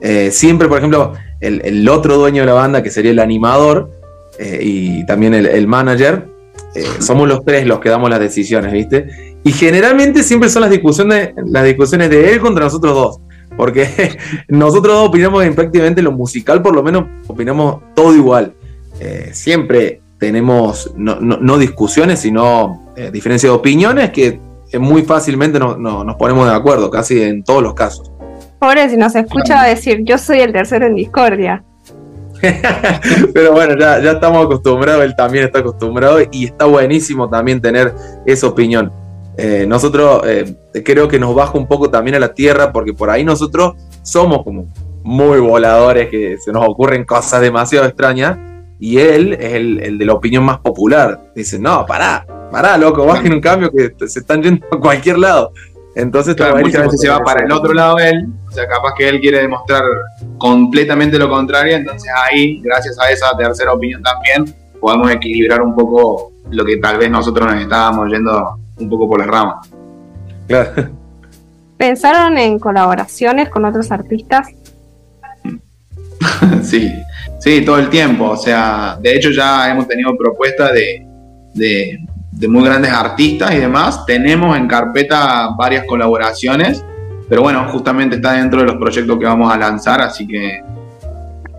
Eh, 0.00 0.30
siempre, 0.30 0.68
por 0.68 0.78
ejemplo, 0.78 1.14
el, 1.40 1.62
el 1.64 1.88
otro 1.88 2.16
dueño 2.16 2.42
de 2.42 2.46
la 2.46 2.52
banda, 2.52 2.80
que 2.80 2.90
sería 2.90 3.10
el 3.10 3.18
animador 3.18 3.90
eh, 4.38 4.58
y 4.62 5.06
también 5.06 5.34
el, 5.34 5.46
el 5.46 5.66
manager, 5.66 6.26
eh, 6.74 6.84
somos 7.00 7.26
los 7.28 7.44
tres 7.44 7.66
los 7.66 7.80
que 7.80 7.88
damos 7.88 8.08
las 8.10 8.20
decisiones, 8.20 8.72
¿viste? 8.72 9.38
Y 9.44 9.52
generalmente 9.52 10.22
siempre 10.22 10.48
son 10.48 10.62
las 10.62 10.70
discusiones, 10.70 11.30
las 11.36 11.64
discusiones 11.64 12.10
de 12.10 12.32
él 12.32 12.40
contra 12.40 12.64
nosotros 12.64 12.94
dos. 12.94 13.20
Porque 13.56 13.88
nosotros 14.48 14.94
dos 14.94 15.08
opinamos 15.08 15.44
en 15.44 15.54
prácticamente 15.54 16.02
lo 16.02 16.12
musical, 16.12 16.62
por 16.62 16.74
lo 16.74 16.82
menos 16.82 17.04
opinamos 17.26 17.82
todo 17.94 18.14
igual. 18.14 18.54
Eh, 19.00 19.30
siempre 19.32 20.00
tenemos 20.18 20.92
no, 20.96 21.20
no- 21.20 21.38
no 21.40 21.58
discusiones, 21.58 22.18
sino 22.20 22.92
eh, 22.96 23.10
diferencias 23.12 23.50
de 23.52 23.56
opiniones 23.56 24.10
que 24.10 24.40
muy 24.78 25.02
fácilmente 25.02 25.58
no- 25.58 25.76
no- 25.78 26.04
nos 26.04 26.16
ponemos 26.16 26.46
de 26.48 26.54
acuerdo, 26.54 26.90
casi 26.90 27.22
en 27.22 27.42
todos 27.44 27.62
los 27.62 27.74
casos. 27.74 28.10
Pobre, 28.58 28.88
si 28.90 28.96
nos 28.96 29.14
escucha 29.14 29.62
decir, 29.64 30.00
yo 30.04 30.18
soy 30.18 30.40
el 30.40 30.52
tercero 30.52 30.86
en 30.86 30.96
discordia. 30.96 31.62
Pero 33.34 33.52
bueno, 33.52 33.76
ya, 33.78 34.00
ya 34.00 34.12
estamos 34.12 34.44
acostumbrados, 34.44 35.04
él 35.04 35.14
también 35.16 35.44
está 35.44 35.60
acostumbrado 35.60 36.18
y 36.30 36.46
está 36.46 36.64
buenísimo 36.66 37.28
también 37.28 37.60
tener 37.60 37.92
esa 38.26 38.46
opinión. 38.46 38.92
Eh, 39.36 39.66
nosotros 39.68 40.22
eh, 40.26 40.56
creo 40.84 41.06
que 41.06 41.18
nos 41.18 41.34
baja 41.34 41.56
un 41.56 41.68
poco 41.68 41.88
también 41.90 42.16
a 42.16 42.18
la 42.18 42.34
tierra 42.34 42.72
porque 42.72 42.92
por 42.92 43.08
ahí 43.08 43.24
nosotros 43.24 43.74
somos 44.02 44.42
como 44.42 44.66
muy 45.04 45.38
voladores, 45.38 46.08
que 46.08 46.36
se 46.38 46.52
nos 46.52 46.66
ocurren 46.68 47.04
cosas 47.04 47.40
demasiado 47.40 47.86
extrañas 47.86 48.36
y 48.80 48.98
él 48.98 49.34
es 49.34 49.54
el, 49.54 49.80
el 49.80 49.98
de 49.98 50.04
la 50.04 50.14
opinión 50.14 50.44
más 50.44 50.58
popular. 50.58 51.30
Dice, 51.34 51.58
no, 51.58 51.86
pará, 51.86 52.26
pará, 52.50 52.76
loco, 52.76 53.06
bajen 53.06 53.32
un 53.32 53.40
cambio 53.40 53.70
que 53.70 54.08
se 54.08 54.20
están 54.20 54.42
yendo 54.42 54.66
a 54.70 54.78
cualquier 54.78 55.18
lado. 55.18 55.52
Entonces, 55.98 56.36
Claro, 56.36 56.58
muchas 56.58 56.84
veces 56.84 57.00
se 57.00 57.08
va 57.08 57.18
para 57.18 57.44
el 57.44 57.50
otro 57.50 57.74
lado 57.74 57.98
él, 57.98 58.28
o 58.48 58.52
sea, 58.52 58.68
capaz 58.68 58.94
que 58.96 59.08
él 59.08 59.20
quiere 59.20 59.40
demostrar 59.40 59.82
completamente 60.38 61.18
lo 61.18 61.28
contrario, 61.28 61.74
entonces 61.74 62.08
ahí, 62.24 62.60
gracias 62.62 62.96
a 63.00 63.10
esa 63.10 63.36
tercera 63.36 63.72
opinión 63.72 64.00
también, 64.00 64.54
podemos 64.80 65.10
equilibrar 65.10 65.60
un 65.60 65.74
poco 65.74 66.30
lo 66.50 66.64
que 66.64 66.76
tal 66.76 66.98
vez 66.98 67.10
nosotros 67.10 67.52
nos 67.52 67.60
estábamos 67.60 68.08
yendo 68.12 68.60
un 68.78 68.88
poco 68.88 69.08
por 69.08 69.18
las 69.18 69.26
ramas. 69.26 69.68
Claro. 70.46 70.88
¿Pensaron 71.76 72.38
en 72.38 72.60
colaboraciones 72.60 73.48
con 73.48 73.64
otros 73.64 73.90
artistas? 73.90 74.50
sí, 76.62 76.92
sí, 77.40 77.64
todo 77.64 77.78
el 77.78 77.90
tiempo, 77.90 78.30
o 78.30 78.36
sea, 78.36 78.96
de 79.02 79.16
hecho 79.16 79.30
ya 79.30 79.68
hemos 79.68 79.88
tenido 79.88 80.16
propuestas 80.16 80.72
de, 80.74 81.04
de, 81.54 81.98
de 82.30 82.48
muy 82.48 82.64
grandes 82.64 82.92
artistas 82.92 83.52
y 83.54 83.58
demás, 83.58 84.04
tenemos 84.06 84.56
en 84.56 84.68
carpeta 84.68 85.48
varias 85.56 85.84
colaboraciones, 85.86 86.84
pero 87.28 87.42
bueno, 87.42 87.66
justamente 87.70 88.16
está 88.16 88.32
dentro 88.32 88.60
de 88.60 88.66
los 88.66 88.76
proyectos 88.76 89.18
que 89.18 89.24
vamos 89.26 89.52
a 89.52 89.56
lanzar, 89.56 90.00
así 90.00 90.26
que 90.26 90.62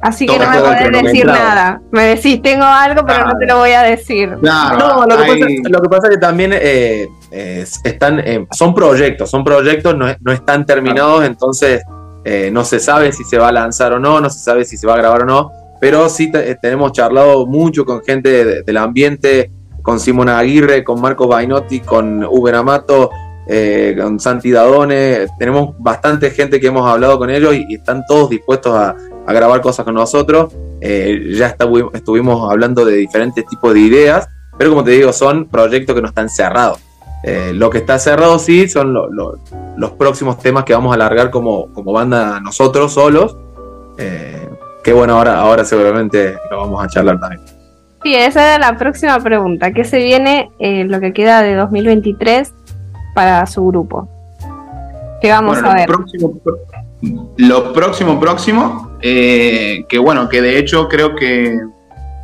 Así 0.02 0.26
que 0.26 0.40
no 0.40 0.50
me 0.50 0.60
podés 0.62 1.04
decir 1.04 1.26
nada. 1.26 1.82
Me 1.92 2.04
decís, 2.16 2.42
tengo 2.42 2.64
algo, 2.64 3.06
pero 3.06 3.26
no 3.26 3.38
te 3.38 3.46
lo 3.46 3.58
voy 3.58 3.72
a 3.72 3.82
decir. 3.82 4.30
Claro, 4.40 4.78
No, 4.78 5.06
lo 5.06 5.18
que, 5.18 5.26
pasa, 5.34 5.70
lo 5.70 5.82
que 5.82 5.90
pasa 5.90 6.08
es 6.08 6.10
que 6.12 6.18
también 6.22 6.52
eh, 6.54 7.06
es- 7.32 7.82
están, 7.84 8.20
eh, 8.20 8.48
son 8.52 8.74
proyectos, 8.74 9.30
son 9.30 9.44
proyectos, 9.44 9.98
no, 9.98 10.06
no 10.22 10.32
están 10.32 10.66
terminados, 10.66 11.26
entonces 11.26 11.84
eh, 12.24 12.50
no 12.50 12.64
se 12.64 12.80
sabe 12.80 13.12
si 13.12 13.26
se 13.26 13.38
va 13.38 13.50
a 13.50 13.52
lanzar 13.52 13.92
o 13.92 14.00
no, 14.00 14.22
no 14.22 14.30
se 14.30 14.40
sabe 14.40 14.64
si 14.64 14.78
se 14.78 14.88
va 14.88 14.94
a 14.94 14.98
grabar 14.98 15.24
o 15.24 15.26
no, 15.26 15.52
pero 15.82 16.08
sí 16.08 16.32
te- 16.32 16.56
tenemos 16.56 16.94
charlado 16.94 17.46
mucho 17.46 17.84
con 17.84 18.02
gente 18.02 18.46
de- 18.46 18.64
del 18.64 18.78
ambiente, 18.78 19.52
con 19.89 19.99
Simona 19.99 20.38
Aguirre, 20.38 20.84
con 20.84 21.02
Marco 21.02 21.25
Bainotti, 21.28 21.80
con 21.80 22.23
Uber 22.23 22.54
Amato, 22.54 23.10
eh, 23.47 23.97
con 23.99 24.19
Santi 24.19 24.52
Dadone, 24.52 25.25
tenemos 25.39 25.73
bastante 25.80 26.30
gente 26.30 26.60
que 26.60 26.67
hemos 26.67 26.88
hablado 26.88 27.17
con 27.17 27.32
ellos 27.32 27.56
y, 27.56 27.73
están 27.73 28.04
todos 28.08 28.30
dispuestos 28.30 28.71
a, 28.75 28.95
grabar 29.25 29.62
cosas 29.62 29.86
con 29.86 29.95
nosotros. 29.95 30.54
Eh, 30.80 31.34
ya 31.36 31.58
estu- 31.58 31.89
estuvimos 31.91 32.52
hablando 32.52 32.86
de 32.86 32.97
diferentes 32.97 33.43
tipos 33.47 33.73
de 33.73 33.80
ideas, 33.80 34.30
pero 34.60 34.69
como 34.69 34.84
te 34.84 34.91
digo, 34.91 35.12
son 35.12 35.47
proyectos 35.49 35.95
que 35.95 36.04
no 36.04 36.10
están 36.10 36.30
cerrados. 36.30 36.78
Eh, 37.23 37.52
lo 37.56 37.71
que 37.71 37.80
está 37.80 37.97
cerrado 37.97 38.38
sí 38.38 38.69
son 38.69 38.93
lo- 38.93 39.10
lo- 39.12 39.39
los 39.75 39.91
próximos 39.93 40.38
temas 40.38 40.65
que 40.65 40.73
vamos 40.75 40.93
a 40.93 40.97
largar 40.97 41.32
como, 41.32 41.73
como 41.73 41.91
banda 41.93 42.39
nosotros 42.39 42.93
solos. 42.93 43.36
Que 44.84 44.93
bueno, 44.93 45.17
ahora, 45.17 45.39
ahora 45.39 45.65
seguramente 45.65 46.38
lo 46.52 46.58
vamos 46.60 46.84
a 46.84 46.88
charlar 46.88 47.19
también. 47.19 47.59
Sí, 48.04 48.16
esa 48.16 48.56
era 48.56 48.72
la 48.72 48.78
próxima 48.78 49.20
pregunta. 49.20 49.72
¿Qué 49.74 49.84
se 49.84 50.00
viene 50.00 50.52
eh, 50.60 50.86
lo 50.86 51.00
que 51.00 51.12
queda 51.12 51.42
de 51.42 51.56
2023 51.56 52.54
para 53.14 53.46
su 53.46 53.66
grupo? 53.66 54.08
¿Qué 55.22 55.30
vamos 55.30 55.56
Bueno, 55.56 55.68
a 55.68 55.72
lo 55.72 55.78
ver? 55.78 55.88
Próximo, 55.88 56.34
lo 57.38 57.74
próximo, 57.74 58.20
próximo, 58.20 58.92
eh, 59.02 59.86
que 59.90 59.98
bueno, 59.98 60.30
que 60.30 60.42
de 60.42 60.58
hecho 60.58 60.88
creo 60.88 61.16
que 61.16 61.58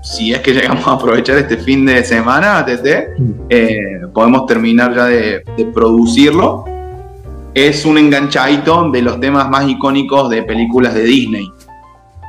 si 0.02 0.34
es 0.34 0.40
que 0.40 0.54
llegamos 0.54 0.88
a 0.88 0.94
aprovechar 0.94 1.38
este 1.38 1.58
fin 1.58 1.86
de 1.86 2.04
semana, 2.04 2.66
TT, 2.66 2.88
eh, 3.50 3.80
podemos 4.14 4.46
terminar 4.46 4.96
ya 4.96 5.06
de, 5.06 5.44
de 5.58 5.66
producirlo. 5.74 6.66
Es 7.54 7.86
un 7.86 7.98
enganchadito 7.98 8.92
de 8.92 9.02
los 9.02 9.20
temas 9.20 9.50
más 9.50 9.68
icónicos 9.68 10.30
de 10.30 10.44
películas 10.44 10.94
de 10.94 11.04
Disney. 11.04 11.50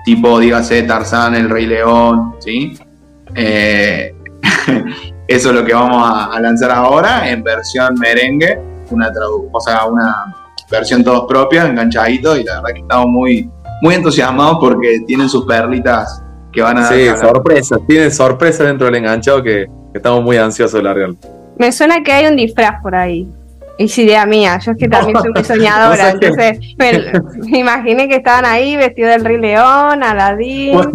Tipo, 0.05 0.39
dígase, 0.39 0.85
Tarzán, 0.85 1.35
El 1.35 1.51
Rey 1.51 1.67
León, 1.67 2.35
¿sí? 2.39 2.79
Eh, 3.35 4.15
eso 5.29 5.49
es 5.51 5.55
lo 5.55 5.65
que 5.65 5.75
vamos 5.75 6.03
a, 6.03 6.27
a 6.27 6.41
lanzar 6.41 6.71
ahora 6.71 7.29
en 7.29 7.43
versión 7.43 7.95
merengue, 7.99 8.59
una 8.91 9.11
tradu- 9.11 9.49
o 9.53 9.61
sea, 9.61 9.85
una 9.87 10.15
versión 10.71 11.03
todos 11.05 11.27
propia, 11.29 11.67
enganchadito, 11.67 12.37
y 12.37 12.45
la 12.45 12.57
verdad 12.57 12.75
que 12.75 12.81
estamos 12.81 13.07
muy, 13.09 13.51
muy 13.83 13.95
entusiasmados 13.95 14.59
porque 14.61 15.01
tienen 15.07 15.29
sus 15.29 15.45
perlitas 15.47 16.23
que 16.53 16.63
van 16.63 16.79
a 16.79 16.83
dar 16.83 16.93
Sí, 16.95 17.09
sorpresas, 17.21 17.79
tienen 17.87 18.11
sorpresas 18.11 18.67
dentro 18.67 18.87
del 18.87 18.97
enganchado 18.97 19.43
que, 19.43 19.67
que 19.93 19.99
estamos 19.99 20.23
muy 20.23 20.37
ansiosos 20.37 20.75
de 20.75 20.83
largarlo. 20.83 21.17
Me 21.59 21.71
suena 21.73 22.03
que 22.03 22.13
hay 22.13 22.27
un 22.27 22.37
disfraz 22.37 22.81
por 22.83 22.95
ahí. 22.95 23.29
Es 23.79 23.99
idea 23.99 24.25
mía, 24.25 24.59
yo 24.65 24.73
es 24.73 24.79
que 24.79 24.89
también 24.89 25.19
soy 25.21 25.31
muy 25.35 25.45
soñadora, 25.45 26.11
entonces 26.11 26.59
me, 26.79 26.93
me 27.51 27.59
imaginé 27.59 28.09
que 28.09 28.17
estaban 28.17 28.47
ahí 28.47 28.77
vestidos 28.77 29.11
del 29.11 29.25
Rey 29.25 29.39
León, 29.39 30.03
Aladín. 30.03 30.73
Bueno, 30.73 30.93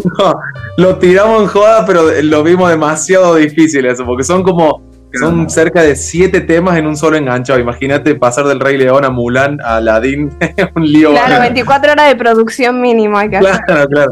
lo 0.78 0.98
tiramos 0.98 1.44
en 1.44 1.48
joda, 1.48 1.86
pero 1.86 2.04
lo 2.24 2.44
vimos 2.44 2.70
demasiado 2.70 3.36
difícil 3.36 3.86
eso, 3.86 4.04
porque 4.06 4.24
son 4.24 4.42
como, 4.42 4.82
son 5.14 5.50
cerca 5.50 5.84
de 5.84 5.96
siete 5.96 6.42
temas 6.42 6.78
en 6.78 6.88
un 6.88 6.98
solo 6.98 7.18
enganchado. 7.18 7.60
Imagínate 7.60 8.16
pasar 8.16 8.46
del 8.46 8.60
Rey 8.60 8.78
León 8.78 9.06
a 9.06 9.12
Mulan 9.12 9.60
a 9.62 9.78
Aladdin, 9.78 10.32
un 10.76 10.92
lío. 10.92 11.12
Claro, 11.12 11.40
24 11.40 11.92
horas 11.92 12.08
de 12.08 12.16
producción 12.16 12.82
mínimo 12.82 13.18
hay 13.18 13.30
que 13.30 13.38
hacer. 13.38 13.62
Claro, 13.66 13.90
claro. 13.90 14.12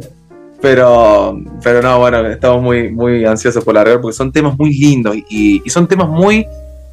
Pero, 0.61 1.39
pero 1.63 1.81
no, 1.81 1.99
bueno, 1.99 2.27
estamos 2.27 2.61
muy, 2.61 2.91
muy 2.91 3.25
ansiosos 3.25 3.63
por 3.63 3.73
largar 3.73 4.01
porque 4.01 4.15
son 4.15 4.29
temas 4.29 4.59
muy 4.59 4.77
lindos 4.77 5.15
y, 5.29 5.61
y 5.63 5.69
son 5.69 5.87
temas 5.87 6.09
muy 6.09 6.45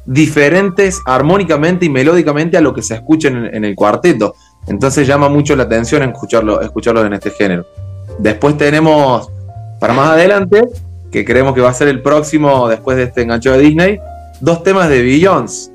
diferentes 0.07 1.01
armónicamente 1.05 1.85
y 1.85 1.89
melódicamente 1.89 2.57
a 2.57 2.61
lo 2.61 2.73
que 2.73 2.81
se 2.81 2.95
escucha 2.95 3.27
en, 3.27 3.63
el 3.63 3.75
cuarteto. 3.75 4.33
Entonces 4.67 5.05
llama 5.05 5.29
mucho 5.29 5.55
la 5.55 5.63
atención 5.63 6.01
en 6.01 6.11
escucharlo, 6.11 6.61
escucharlos 6.61 7.05
en 7.05 7.13
este 7.13 7.29
género. 7.29 7.65
Después 8.17 8.57
tenemos, 8.57 9.29
para 9.79 9.93
más 9.93 10.11
adelante, 10.11 10.61
que 11.11 11.23
creemos 11.23 11.53
que 11.53 11.61
va 11.61 11.69
a 11.69 11.73
ser 11.73 11.89
el 11.89 12.01
próximo 12.01 12.67
después 12.67 12.97
de 12.97 13.03
este 13.03 13.21
engancho 13.21 13.51
de 13.51 13.59
Disney, 13.59 13.99
dos 14.39 14.63
temas 14.63 14.89
de 14.89 15.01
Beyoncé, 15.01 15.71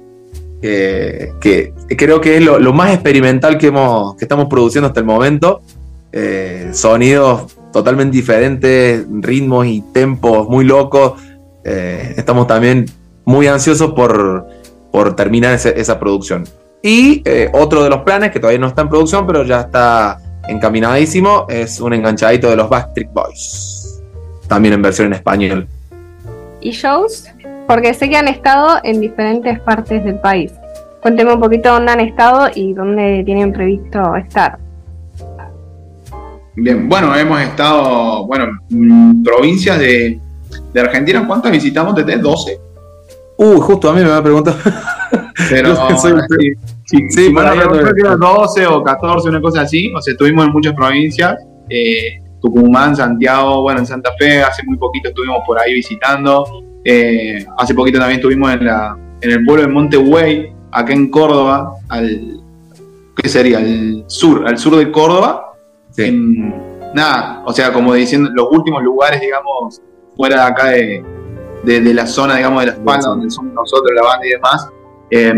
que, 0.61 1.73
creo 1.97 2.21
que 2.21 2.39
es 2.39 2.43
lo, 2.43 2.59
lo 2.59 2.73
más 2.73 2.93
experimental 2.93 3.59
que, 3.59 3.67
hemos, 3.67 4.17
que 4.17 4.25
estamos 4.25 4.47
produciendo 4.47 4.89
hasta 4.89 5.01
el 5.01 5.07
momento. 5.07 5.61
Eh, 6.15 6.71
sonidos 6.73 7.57
totalmente 7.73 8.15
diferentes, 8.15 9.07
ritmos 9.11 9.67
y 9.67 9.83
tempos 9.93 10.49
muy 10.49 10.65
locos. 10.65 11.21
Eh, 11.65 12.15
estamos 12.17 12.47
también 12.47 12.87
muy 13.25 13.47
ansiosos 13.47 13.93
por, 13.93 14.47
por 14.91 15.15
terminar 15.17 15.55
ese- 15.55 15.79
esa 15.81 15.99
producción. 15.99 16.45
Y 16.83 17.23
eh, 17.25 17.49
otro 17.53 17.83
de 17.85 17.91
los 17.91 18.01
planes, 18.03 18.31
que 18.33 18.41
todavía 18.41 18.59
no 18.59 18.67
está 18.67 18.83
en 18.83 18.89
producción, 18.89 19.27
pero 19.27 19.45
ya 19.45 19.61
está 19.61 20.19
encaminadísimo, 20.49 21.47
es 21.49 21.81
un 21.81 21.93
enganchadito 21.93 22.51
de 22.51 22.57
los 22.57 22.69
Backstreet 22.69 23.13
Boys. 23.13 24.03
También 24.49 24.75
en 24.75 24.83
versión 24.83 25.07
en 25.07 25.13
español. 25.15 25.69
¿Y 26.61 26.71
shows? 26.73 27.27
Porque 27.69 27.95
sé 27.95 28.09
que 28.11 28.17
han 28.17 28.29
estado 28.29 28.79
en 28.83 29.01
diferentes 29.01 29.61
partes 29.61 30.05
del 30.05 30.17
país. 30.19 30.53
Cuénteme 31.01 31.33
un 31.35 31.41
poquito 31.41 31.73
dónde 31.73 31.93
han 31.93 32.01
estado 32.01 32.49
y 32.55 32.73
dónde 32.75 33.23
tienen 33.25 33.53
previsto 33.53 34.15
estar. 34.17 34.59
Bien, 36.55 36.89
bueno, 36.89 37.15
hemos 37.17 37.41
estado, 37.41 38.27
bueno, 38.27 38.59
en 38.71 39.23
provincias 39.23 39.79
de, 39.79 40.21
de 40.73 40.81
Argentina, 40.81 41.27
¿cuántas 41.27 41.51
visitamos 41.51 41.95
desde 41.95 42.19
12? 42.19 42.61
Uy, 43.39 43.57
justo 43.61 43.91
a 43.91 43.93
mí 43.95 44.01
me 44.03 44.09
va 44.09 44.19
a 44.19 44.23
preguntar. 44.23 44.55
Pero 45.51 45.69
Yo 45.91 45.97
soy- 45.99 46.13
sí, 46.13 46.37
sí, 46.39 46.53
Sí, 46.85 47.11
sí, 47.27 47.31
para 47.31 47.55
bueno, 47.55 47.71
ver, 47.73 47.83
creo 47.83 47.95
que 47.95 48.01
eran 48.03 48.21
12 48.21 48.67
o 48.67 48.83
14, 48.83 49.29
una 49.29 49.41
cosa 49.41 49.63
así. 49.63 49.91
O 49.97 50.01
sea, 50.03 50.13
estuvimos 50.13 50.47
en 50.47 50.53
muchas 50.53 50.75
provincias. 50.75 51.37
eh, 51.69 52.19
Tucumán, 52.41 52.95
Santiago, 52.97 53.63
bueno, 53.63 53.81
en 53.81 53.87
Santa 53.87 54.11
Fe, 54.19 54.43
hace 54.43 54.63
muy 54.67 54.77
poquito 54.77 55.09
estuvimos 55.11 55.39
por 55.47 55.59
ahí 55.59 55.75
visitando. 55.75 56.45
eh, 56.85 57.45
hace 57.59 57.73
poquito 57.75 57.99
también 58.01 58.19
estuvimos 58.19 58.53
en, 58.53 58.65
la, 58.67 58.97
en 59.21 59.31
el 59.31 59.45
pueblo 59.45 59.63
de 59.63 59.69
Montehuey, 59.73 60.53
acá 60.73 60.93
en 60.93 61.09
Córdoba, 61.09 61.73
al, 61.89 62.41
¿qué 63.17 63.29
sería? 63.29 63.59
Al 63.59 64.03
sur, 64.09 64.47
al 64.47 64.59
sur 64.59 64.77
de 64.77 64.91
Córdoba. 64.91 65.53
Sí. 65.93 66.03
En- 66.07 66.53
nada, 66.95 67.43
o 67.47 67.53
sea, 67.53 67.73
como 67.73 67.95
diciendo, 67.95 68.29
los 68.35 68.49
últimos 68.51 68.83
lugares, 68.83 69.21
digamos, 69.21 69.81
fuera 70.17 70.37
de 70.45 70.51
acá 70.51 70.67
de, 70.71 71.03
de, 71.63 71.81
de 71.81 71.95
la 71.95 72.07
zona, 72.07 72.37
digamos, 72.37 72.61
de 72.61 72.67
la 72.67 72.73
espalda, 72.73 73.09
donde 73.09 73.31
somos 73.31 73.53
nosotros, 73.55 73.91
la 73.95 74.03
banda 74.03 74.27
y 74.27 74.31
demás. 74.31 74.69
Eh, 75.11 75.35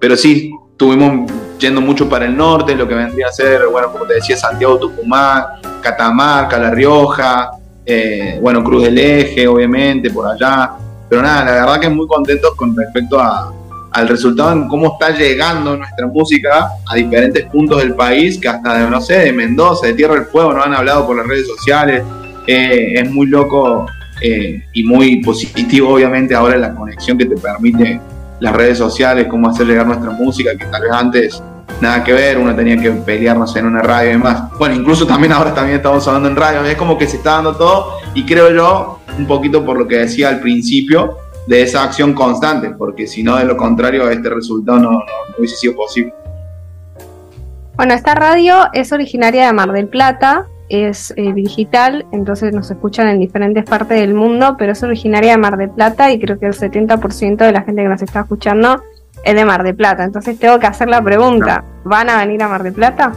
pero 0.00 0.16
sí, 0.16 0.50
estuvimos 0.72 1.30
yendo 1.58 1.80
mucho 1.80 2.08
para 2.08 2.24
el 2.24 2.36
norte, 2.36 2.74
lo 2.74 2.88
que 2.88 2.94
vendría 2.94 3.26
a 3.28 3.32
ser, 3.32 3.66
bueno, 3.70 3.92
como 3.92 4.06
te 4.06 4.14
decía, 4.14 4.36
Santiago, 4.36 4.78
Tucumán, 4.78 5.44
Catamarca, 5.82 6.58
La 6.58 6.70
Rioja, 6.70 7.50
eh, 7.84 8.38
bueno, 8.40 8.64
Cruz 8.64 8.84
del 8.84 8.98
Eje, 8.98 9.46
obviamente, 9.46 10.10
por 10.10 10.26
allá. 10.26 10.72
Pero 11.08 11.22
nada, 11.22 11.44
la 11.44 11.52
verdad 11.52 11.80
que 11.80 11.88
muy 11.90 12.06
contentos 12.06 12.54
con 12.54 12.74
respecto 12.76 13.20
a, 13.20 13.52
al 13.92 14.08
resultado 14.08 14.52
en 14.52 14.68
cómo 14.68 14.92
está 14.92 15.10
llegando 15.10 15.76
nuestra 15.76 16.06
música 16.06 16.70
a 16.88 16.94
diferentes 16.94 17.44
puntos 17.46 17.78
del 17.78 17.94
país, 17.94 18.38
que 18.38 18.48
hasta, 18.48 18.78
de, 18.78 18.90
no 18.90 19.00
sé, 19.00 19.18
de 19.18 19.32
Mendoza, 19.32 19.88
de 19.88 19.94
Tierra 19.94 20.14
del 20.14 20.26
Fuego, 20.26 20.54
nos 20.54 20.64
han 20.64 20.74
hablado 20.74 21.06
por 21.06 21.16
las 21.16 21.26
redes 21.26 21.46
sociales. 21.46 22.02
Eh, 22.46 22.94
es 22.94 23.10
muy 23.10 23.26
loco 23.26 23.86
eh, 24.20 24.64
y 24.72 24.84
muy 24.84 25.22
positivo, 25.22 25.94
obviamente, 25.94 26.34
ahora 26.34 26.56
la 26.56 26.74
conexión 26.74 27.18
que 27.18 27.26
te 27.26 27.36
permite 27.36 28.00
las 28.40 28.54
redes 28.54 28.78
sociales, 28.78 29.26
cómo 29.28 29.48
hacer 29.48 29.66
llegar 29.66 29.86
nuestra 29.86 30.10
música, 30.10 30.50
que 30.56 30.64
tal 30.66 30.82
vez 30.82 30.92
antes 30.92 31.42
nada 31.80 32.02
que 32.04 32.12
ver, 32.12 32.38
uno 32.38 32.54
tenía 32.54 32.76
que 32.76 32.90
pelearnos 32.90 33.54
en 33.56 33.66
una 33.66 33.82
radio 33.82 34.10
y 34.10 34.12
demás. 34.12 34.50
Bueno, 34.58 34.74
incluso 34.74 35.06
también 35.06 35.32
ahora 35.34 35.54
también 35.54 35.76
estamos 35.76 36.06
hablando 36.08 36.28
en 36.28 36.36
radio, 36.36 36.64
es 36.64 36.76
como 36.76 36.98
que 36.98 37.06
se 37.06 37.16
está 37.16 37.32
dando 37.32 37.56
todo 37.56 37.98
y 38.14 38.24
creo 38.24 38.50
yo, 38.50 39.00
un 39.18 39.26
poquito 39.26 39.64
por 39.64 39.78
lo 39.78 39.86
que 39.86 39.98
decía 39.98 40.28
al 40.28 40.40
principio, 40.40 41.16
de 41.46 41.62
esa 41.62 41.82
acción 41.82 42.14
constante, 42.14 42.70
porque 42.70 43.06
si 43.06 43.22
no, 43.22 43.36
de 43.36 43.44
lo 43.44 43.56
contrario, 43.56 44.08
este 44.08 44.30
resultado 44.30 44.78
no, 44.78 45.02
hubiese 45.36 45.56
sido 45.56 45.74
posible. 45.74 46.14
Bueno, 47.76 47.94
esta 47.94 48.14
radio 48.14 48.68
es 48.72 48.92
originaria 48.92 49.46
de 49.46 49.52
Mar 49.52 49.72
del 49.72 49.88
Plata, 49.88 50.46
es 50.70 51.12
eh, 51.16 51.32
digital, 51.34 52.06
entonces 52.12 52.54
nos 52.54 52.70
escuchan 52.70 53.08
en 53.08 53.18
diferentes 53.18 53.64
partes 53.64 54.00
del 54.00 54.14
mundo, 54.14 54.54
pero 54.58 54.72
es 54.72 54.82
originaria 54.82 55.32
de 55.32 55.36
Mar 55.38 55.56
del 55.56 55.70
Plata 55.70 56.10
y 56.12 56.18
creo 56.20 56.38
que 56.38 56.46
el 56.46 56.54
70% 56.54 57.36
de 57.36 57.52
la 57.52 57.62
gente 57.62 57.82
que 57.82 57.88
nos 57.88 58.00
está 58.02 58.20
escuchando 58.20 58.82
es 59.24 59.34
de 59.34 59.44
Mar 59.44 59.62
del 59.64 59.74
Plata. 59.74 60.04
Entonces 60.04 60.38
tengo 60.38 60.58
que 60.58 60.66
hacer 60.66 60.88
la 60.88 61.02
pregunta, 61.02 61.64
¿van 61.84 62.08
a 62.08 62.18
venir 62.18 62.42
a 62.42 62.48
Mar 62.48 62.62
del 62.62 62.72
Plata? 62.72 63.12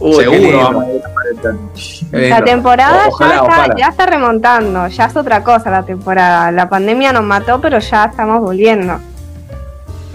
Uy, 0.00 0.14
Seguro 0.14 0.38
lindo, 0.38 0.58
vamos 0.58 0.84
a 0.84 0.90
ir 0.92 1.02
a 1.02 2.10
qué 2.12 2.28
La 2.28 2.42
temporada 2.44 3.06
O- 3.06 3.08
ojalá, 3.08 3.34
ya, 3.34 3.40
está, 3.42 3.76
ya 3.76 3.88
está 3.88 4.06
remontando, 4.06 4.86
ya 4.88 5.04
es 5.06 5.16
otra 5.16 5.42
cosa 5.42 5.70
la 5.70 5.82
temporada. 5.82 6.50
La 6.52 6.68
pandemia 6.68 7.12
nos 7.12 7.24
mató, 7.24 7.60
pero 7.60 7.78
ya 7.78 8.04
estamos 8.06 8.40
volviendo. 8.40 8.98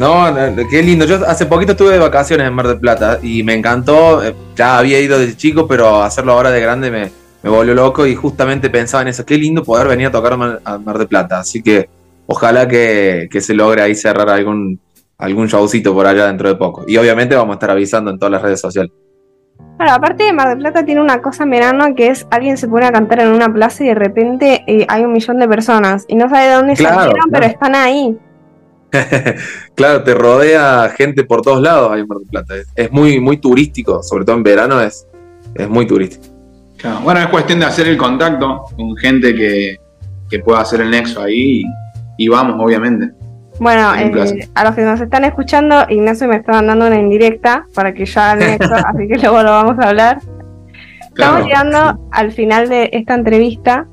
No, 0.04 0.30
no, 0.32 0.68
qué 0.70 0.84
lindo. 0.84 1.06
Yo 1.06 1.26
hace 1.26 1.46
poquito 1.46 1.72
estuve 1.72 1.92
de 1.94 2.00
vacaciones 2.00 2.46
en 2.46 2.54
Mar 2.54 2.68
del 2.68 2.80
Plata 2.80 3.20
y 3.22 3.42
me 3.44 3.54
encantó. 3.54 4.22
Eh, 4.22 4.36
Ya 4.56 4.78
había 4.78 5.00
ido 5.00 5.18
desde 5.18 5.38
chico, 5.38 5.66
pero 5.66 6.04
hacerlo 6.04 6.34
ahora 6.34 6.52
de 6.52 6.60
grande 6.60 6.92
me, 6.92 7.10
me 7.42 7.50
volvió 7.50 7.74
loco 7.74 8.06
y 8.06 8.13
justamente 8.13 8.70
pensaba 8.70 9.02
en 9.04 9.08
eso. 9.08 9.26
Qué 9.26 9.38
lindo 9.38 9.63
poder 9.63 9.88
venir 9.88 10.08
a 10.08 10.12
tocar 10.12 10.34
a 10.34 10.78
Mar, 10.78 10.98
del 10.98 11.08
Plata. 11.08 11.39
Así 11.39 11.63
que 11.63 11.89
ojalá 12.28 12.68
que, 12.68 13.30
que 13.32 13.39
se 13.39 13.54
logre 13.54 13.82
ahí 13.82 13.96
cerrar 13.96 14.30
algún, 14.30 14.78
algún 15.18 15.48
showcito 15.48 15.94
por 15.94 16.06
allá 16.06 16.28
dentro 16.28 16.50
de 16.50 16.56
poco. 16.56 16.84
Y 16.86 16.98
obviamente 16.98 17.36
vamos 17.36 17.54
a 17.54 17.56
estar 17.56 17.72
avisando 17.72 18.12
en 18.12 18.20
todas 18.20 18.32
las 18.34 18.42
redes 18.42 18.60
sociales. 18.60 18.92
Claro, 19.78 19.94
aparte 19.94 20.26
de 20.26 20.34
Mar 20.34 20.50
del 20.50 20.58
Plata 20.58 20.84
tiene 20.84 21.00
una 21.00 21.22
cosa 21.22 21.46
en 21.46 21.50
verano 21.52 21.96
que 21.96 22.08
es 22.08 22.28
alguien 22.30 22.58
se 22.58 22.68
pone 22.68 22.86
a 22.86 22.92
cantar 22.92 23.22
en 23.22 23.30
una 23.30 23.52
plaza 23.52 23.84
y 23.84 23.88
de 23.88 23.96
repente 23.96 24.63
eh, 24.68 24.86
hay 24.89 25.04
un 25.04 25.13
millón 25.13 25.39
de 25.39 25.48
personas 25.48 26.04
y 26.10 26.16
no 26.16 26.30
sabe 26.30 26.48
de 26.48 26.54
dónde 26.56 26.74
Claro, 26.76 26.96
salieron, 26.96 27.30
pero 27.32 27.46
están 27.46 27.76
ahí. 27.76 28.18
claro, 29.76 30.04
te 30.04 30.14
rodea 30.14 30.92
gente 30.96 31.24
por 31.24 31.42
todos 31.42 31.62
lados 31.62 31.92
ahí 31.92 32.02
en 32.02 32.08
Mar 32.08 32.20
del 32.20 32.28
Plata. 32.28 32.56
Es, 32.56 32.68
es 32.76 32.92
muy, 32.92 33.20
muy 33.20 33.38
turístico, 33.38 34.04
sobre 34.04 34.26
todo 34.26 34.36
en 34.36 34.44
verano 34.44 34.80
es, 34.82 35.08
es 35.56 35.70
muy 35.70 35.88
turístico. 35.88 36.34
Claro, 36.78 37.00
Bueno, 37.02 37.20
es 37.22 37.28
cuestión 37.28 37.60
de 37.60 37.66
hacer 37.66 37.88
el 37.88 37.98
contacto 37.98 38.66
con 38.76 38.96
gente 38.98 39.34
que, 39.34 39.78
que 40.30 40.40
pueda 40.40 40.62
hacer 40.62 40.82
el 40.82 40.92
nexo 40.92 41.22
ahí 41.22 41.62
y, 41.62 41.66
y 42.18 42.28
vamos, 42.28 42.56
obviamente. 42.60 43.12
Bueno, 43.60 43.94
eh, 43.96 44.50
a 44.56 44.64
los 44.64 44.76
que 44.76 44.82
nos 44.82 45.00
están 45.00 45.26
escuchando, 45.26 45.86
Ignacio 45.88 46.28
me 46.28 46.38
está 46.38 46.62
dando 46.62 46.88
una 46.88 47.00
indirecta 47.00 47.66
para 47.74 47.94
que 47.94 48.06
yo 48.06 48.20
haga 48.20 48.34
el 48.34 48.52
nexo, 48.52 48.74
así 48.86 49.08
que 49.08 49.18
luego 49.18 49.44
lo 49.44 49.52
vamos 49.52 49.80
a 49.80 49.90
hablar. 49.90 50.20
Estamos 51.02 51.46
llegando 51.46 52.10
al 52.12 52.32
final 52.32 52.68
de 52.70 52.90
esta 52.92 53.14
entrevista 53.14 53.88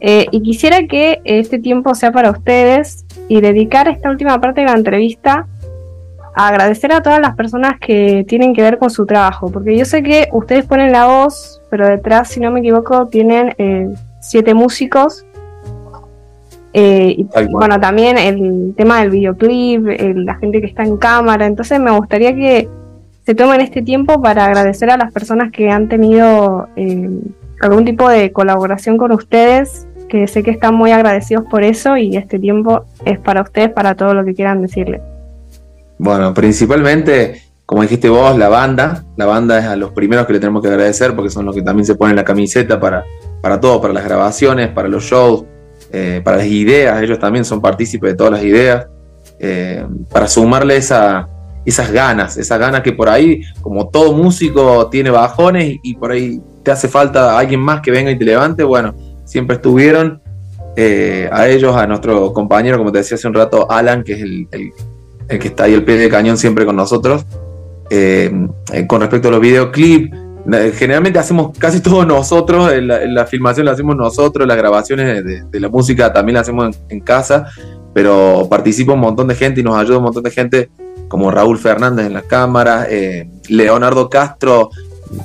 eh, 0.00 0.26
y 0.32 0.42
quisiera 0.42 0.86
que 0.88 1.20
este 1.24 1.60
tiempo 1.60 1.94
sea 1.94 2.10
para 2.10 2.30
ustedes 2.30 3.06
y 3.28 3.40
dedicar 3.40 3.88
esta 3.88 4.10
última 4.10 4.40
parte 4.40 4.62
de 4.62 4.66
la 4.66 4.72
entrevista 4.74 5.46
a 6.34 6.48
agradecer 6.48 6.92
a 6.92 7.02
todas 7.02 7.20
las 7.20 7.34
personas 7.36 7.78
que 7.80 8.24
tienen 8.28 8.54
que 8.54 8.62
ver 8.62 8.78
con 8.78 8.90
su 8.90 9.06
trabajo, 9.06 9.50
porque 9.50 9.76
yo 9.76 9.84
sé 9.84 10.02
que 10.02 10.28
ustedes 10.32 10.64
ponen 10.66 10.92
la 10.92 11.06
voz, 11.06 11.60
pero 11.70 11.86
detrás, 11.88 12.28
si 12.28 12.40
no 12.40 12.50
me 12.50 12.60
equivoco, 12.60 13.06
tienen 13.08 13.54
eh, 13.58 13.88
siete 14.20 14.54
músicos. 14.54 15.24
Eh, 16.74 17.14
y 17.18 17.26
bueno, 17.50 17.80
también 17.80 18.18
el 18.18 18.74
tema 18.76 19.00
del 19.00 19.10
videoclip, 19.10 19.88
el- 19.88 20.24
la 20.26 20.36
gente 20.36 20.60
que 20.60 20.66
está 20.68 20.84
en 20.84 20.96
cámara, 20.96 21.46
entonces 21.46 21.80
me 21.80 21.90
gustaría 21.90 22.34
que 22.34 22.68
se 23.24 23.34
tomen 23.34 23.60
este 23.60 23.82
tiempo 23.82 24.22
para 24.22 24.44
agradecer 24.44 24.90
a 24.90 24.96
las 24.96 25.12
personas 25.12 25.50
que 25.50 25.70
han 25.70 25.88
tenido 25.88 26.68
eh, 26.76 27.10
algún 27.60 27.84
tipo 27.84 28.08
de 28.08 28.30
colaboración 28.32 28.96
con 28.96 29.10
ustedes, 29.12 29.87
que 30.08 30.26
sé 30.26 30.42
que 30.42 30.50
están 30.50 30.74
muy 30.74 30.90
agradecidos 30.90 31.44
por 31.50 31.62
eso 31.62 31.96
y 31.96 32.16
este 32.16 32.38
tiempo 32.38 32.84
es 33.04 33.18
para 33.18 33.42
ustedes, 33.42 33.70
para 33.70 33.94
todo 33.94 34.14
lo 34.14 34.24
que 34.24 34.34
quieran 34.34 34.62
decirle. 34.62 35.00
Bueno, 35.98 36.32
principalmente, 36.32 37.42
como 37.66 37.82
dijiste 37.82 38.08
vos, 38.08 38.36
la 38.38 38.48
banda. 38.48 39.04
La 39.16 39.26
banda 39.26 39.58
es 39.58 39.64
a 39.66 39.76
los 39.76 39.92
primeros 39.92 40.26
que 40.26 40.32
le 40.32 40.40
tenemos 40.40 40.62
que 40.62 40.68
agradecer 40.68 41.14
porque 41.14 41.30
son 41.30 41.44
los 41.44 41.54
que 41.54 41.62
también 41.62 41.84
se 41.84 41.94
ponen 41.94 42.16
la 42.16 42.24
camiseta 42.24 42.80
para, 42.80 43.04
para 43.40 43.60
todo, 43.60 43.80
para 43.80 43.92
las 43.92 44.04
grabaciones, 44.04 44.68
para 44.68 44.88
los 44.88 45.04
shows, 45.04 45.44
eh, 45.92 46.20
para 46.24 46.38
las 46.38 46.46
ideas. 46.46 47.02
Ellos 47.02 47.18
también 47.18 47.44
son 47.44 47.60
partícipes 47.60 48.10
de 48.10 48.16
todas 48.16 48.32
las 48.32 48.42
ideas. 48.42 48.86
eh, 49.38 49.86
para 50.10 50.26
sumarle 50.26 50.76
esa, 50.76 51.28
esas 51.64 51.90
ganas, 51.92 52.36
esas 52.36 52.58
ganas 52.58 52.82
que 52.82 52.92
por 52.92 53.08
ahí, 53.08 53.42
como 53.60 53.88
todo 53.88 54.12
músico 54.12 54.88
tiene 54.88 55.10
bajones 55.10 55.68
y, 55.68 55.80
y 55.82 55.94
por 55.94 56.12
ahí 56.12 56.40
te 56.62 56.70
hace 56.70 56.88
falta 56.88 57.38
alguien 57.38 57.60
más 57.60 57.80
que 57.80 57.90
venga 57.90 58.10
y 58.10 58.18
te 58.18 58.24
levante, 58.24 58.64
bueno, 58.64 58.94
siempre 59.28 59.56
estuvieron. 59.56 60.20
eh, 60.80 61.28
a 61.32 61.48
ellos, 61.48 61.74
a 61.76 61.86
nuestro 61.88 62.32
compañero, 62.32 62.78
como 62.78 62.92
te 62.92 62.98
decía 62.98 63.16
hace 63.16 63.26
un 63.26 63.34
rato, 63.34 63.68
Alan, 63.68 64.04
que 64.04 64.12
es 64.12 64.20
el, 64.22 64.46
el- 64.52 64.70
el 65.28 65.38
que 65.40 65.48
está 65.48 65.64
ahí 65.64 65.74
al 65.74 65.84
pie 65.84 65.96
del 65.96 66.08
cañón 66.10 66.38
siempre 66.38 66.64
con 66.64 66.76
nosotros. 66.76 67.26
Eh, 67.90 68.30
eh, 68.72 68.86
con 68.86 69.00
respecto 69.00 69.26
a 69.28 69.30
los 69.32 69.40
videoclips, 69.40 70.16
generalmente 70.74 71.18
hacemos 71.18 71.56
casi 71.58 71.80
todo 71.88 72.04
nosotros, 72.06 72.70
la, 72.80 73.26
filmación 73.26 73.66
la 73.66 73.72
hacemos 73.72 73.96
nosotros, 73.96 74.46
las 74.46 74.56
grabaciones 74.56 75.24
de, 75.24 75.42
de 75.50 75.60
la 75.60 75.68
música 75.68 76.12
también 76.12 76.34
la 76.34 76.40
hacemos 76.42 76.76
en, 76.88 77.00
casa, 77.00 77.46
pero 77.92 78.46
participa 78.48 78.92
un 78.92 79.00
montón 79.00 79.26
de 79.26 79.34
gente 79.34 79.60
y 79.60 79.64
nos 79.64 79.76
ayuda 79.76 79.98
un 79.98 80.04
montón 80.04 80.22
de 80.22 80.30
gente, 80.30 80.70
como 81.08 81.30
Raúl 81.32 81.58
Fernández 81.58 82.06
en 82.06 82.14
las 82.14 82.22
cámaras, 82.24 82.86
Leonardo 83.48 84.08
Castro 84.08 84.70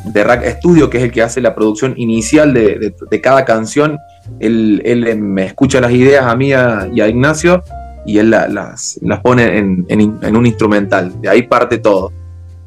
de 0.05 0.23
Rack 0.23 0.45
Studio, 0.57 0.89
que 0.89 0.97
es 0.97 1.03
el 1.05 1.11
que 1.11 1.21
hace 1.21 1.41
la 1.41 1.53
producción 1.55 1.93
inicial 1.97 2.53
de, 2.53 2.79
de- 2.79 2.95
de 3.09 3.21
cada 3.21 3.43
canción. 3.45 3.97
Él, 4.39 4.81
él, 4.85 5.07
eh, 5.07 5.15
me 5.15 5.45
escucha 5.45 5.81
las 5.81 5.91
ideas 5.91 6.25
a 6.25 6.35
mí 6.35 6.53
a- 6.53 6.87
y 6.93 7.01
a 7.01 7.07
Ignacio 7.07 7.63
y 8.05 8.17
él 8.17 8.29
la- 8.31 8.47
las, 8.47 8.99
las 9.01 9.19
pone 9.21 9.57
en, 9.57 9.85
en- 9.89 10.35
un 10.35 10.45
instrumental. 10.45 11.19
De 11.21 11.29
ahí 11.29 11.43
parte 11.43 11.77
todo. 11.79 12.11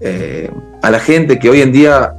Eh, 0.01 0.51
a 0.83 0.91
la 0.91 0.99
gente 1.01 1.39
que 1.39 1.49
hoy 1.49 1.63
en 1.63 1.73
día, 1.73 2.13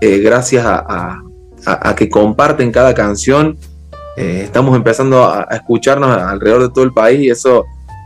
eh, 0.00 0.18
gracias 0.18 0.64
a, 0.66 1.20
a- 1.64 1.94
que 1.94 2.08
comparten 2.08 2.70
cada 2.72 2.92
canción, 2.94 3.56
estamos 4.16 4.76
empezando 4.76 5.24
a, 5.24 5.44
escucharnos 5.52 6.10
alrededor 6.16 6.62
de 6.62 6.68
todo 6.68 6.84
el 6.84 6.92
país 6.92 7.20
y 7.20 7.30
eso 7.30 7.64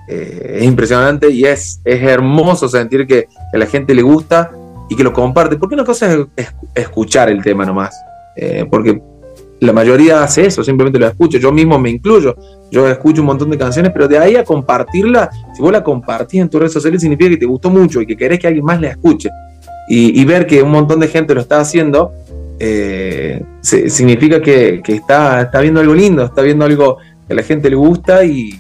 es 0.09 0.63
impresionante 0.63 1.31
y 1.31 1.45
es, 1.45 1.81
es 1.85 2.01
hermoso 2.03 2.69
sentir 2.69 3.07
que, 3.09 3.25
que 3.25 3.57
a 3.57 3.59
la 3.59 3.67
gente 3.67 3.93
le 3.93 4.03
gusta 4.03 4.53
y 4.89 4.97
que 4.97 5.05
lo 5.05 5.13
comparte. 5.13 5.57
Porque 5.57 5.75
una 5.75 5.85
cosa 5.85 6.13
es, 6.13 6.27
es 6.37 6.55
escuchar 6.75 7.31
el 7.31 7.43
tema 7.43 7.65
nomás, 7.65 7.95
eh, 8.37 8.67
porque 8.71 9.01
la 9.61 9.73
mayoría 9.73 10.23
hace 10.23 10.47
eso, 10.47 10.63
simplemente 10.63 10.99
lo 10.99 11.07
escucho. 11.07 11.39
Yo 11.39 11.53
mismo 11.53 11.79
me 11.79 11.91
incluyo. 11.91 12.37
Yo 12.71 12.89
escucho 12.89 13.23
un 13.23 13.29
montón 13.29 13.51
de 13.51 13.59
canciones, 13.59 13.93
pero 13.93 14.09
de 14.09 14.19
ahí 14.19 14.37
a 14.37 14.45
compartirla, 14.45 15.31
si 15.55 15.63
vos 15.63 15.73
la 15.73 15.83
compartís 15.83 16.41
en 16.41 16.49
tus 16.49 16.61
redes 16.61 16.73
sociales, 16.73 17.01
significa 17.01 17.31
que 17.31 17.37
te 17.39 17.47
gustó 17.47 17.71
mucho 17.71 18.01
y 18.01 18.07
que 18.07 18.17
querés 18.17 18.39
que 18.39 18.49
alguien 18.49 18.65
más 18.65 18.81
la 18.81 18.89
escuche. 18.89 19.31
Y, 19.89 20.25
ver 20.25 20.49
que 20.49 20.63
un 20.63 20.73
montón 20.73 20.99
de 20.99 21.07
gente 21.07 21.33
lo 21.33 21.41
está 21.41 21.61
haciendo, 21.61 22.11
eh, 22.59 23.41
significa 23.63 24.43
que, 24.43 24.81
que 24.83 24.95
está, 24.95 25.43
está 25.43 25.61
viendo 25.61 25.79
algo 25.79 25.95
lindo, 25.95 26.25
está 26.25 26.43
viendo 26.43 26.65
algo 26.65 26.97
que 27.27 27.33
a 27.33 27.37
la 27.37 27.45
gente 27.45 27.71
le 27.71 27.77
gusta 27.77 28.25
y, 28.25 28.51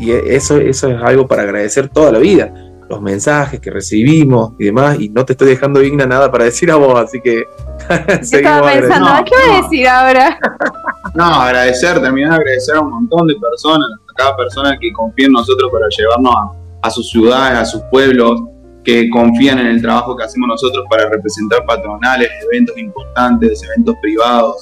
y 0.00 0.10
eso, 0.10 0.58
eso 0.58 0.88
es 0.88 1.00
algo 1.00 1.28
para 1.28 1.42
agradecer 1.42 1.88
toda 1.88 2.10
la 2.10 2.18
vida. 2.18 2.52
Los 2.92 3.00
mensajes 3.00 3.58
que 3.58 3.70
recibimos 3.70 4.52
y 4.58 4.66
demás, 4.66 5.00
y 5.00 5.08
no 5.08 5.24
te 5.24 5.32
estoy 5.32 5.48
dejando 5.48 5.80
digna 5.80 6.04
nada 6.04 6.30
para 6.30 6.44
decir 6.44 6.70
a 6.70 6.76
vos, 6.76 7.00
así 7.00 7.22
que 7.22 7.44
Yo 7.88 8.38
estaba 8.38 8.70
pensando, 8.70 9.08
No, 9.08 9.24
¿qué 9.24 9.32
voy 9.34 9.56
a 9.56 9.60
no. 9.60 9.62
decir 9.62 9.88
ahora? 9.88 10.38
No, 11.14 11.24
agradecer, 11.24 12.00
terminar 12.02 12.30
de 12.32 12.36
agradecer 12.36 12.76
a 12.76 12.80
un 12.80 12.90
montón 12.90 13.26
de 13.28 13.34
personas, 13.36 13.88
a 14.10 14.14
cada 14.14 14.36
persona 14.36 14.78
que 14.78 14.92
confía 14.92 15.26
en 15.26 15.32
nosotros 15.32 15.70
para 15.72 15.86
llevarnos 15.88 16.34
a, 16.34 16.86
a 16.86 16.90
sus 16.90 17.08
ciudades, 17.10 17.58
a 17.58 17.64
sus 17.64 17.80
pueblos, 17.90 18.42
que 18.84 19.08
confían 19.08 19.58
en 19.58 19.68
el 19.68 19.80
trabajo 19.80 20.14
que 20.14 20.24
hacemos 20.24 20.48
nosotros 20.48 20.84
para 20.90 21.08
representar 21.08 21.64
patronales, 21.66 22.28
eventos 22.50 22.76
importantes, 22.76 23.62
eventos 23.62 23.94
privados, 24.02 24.56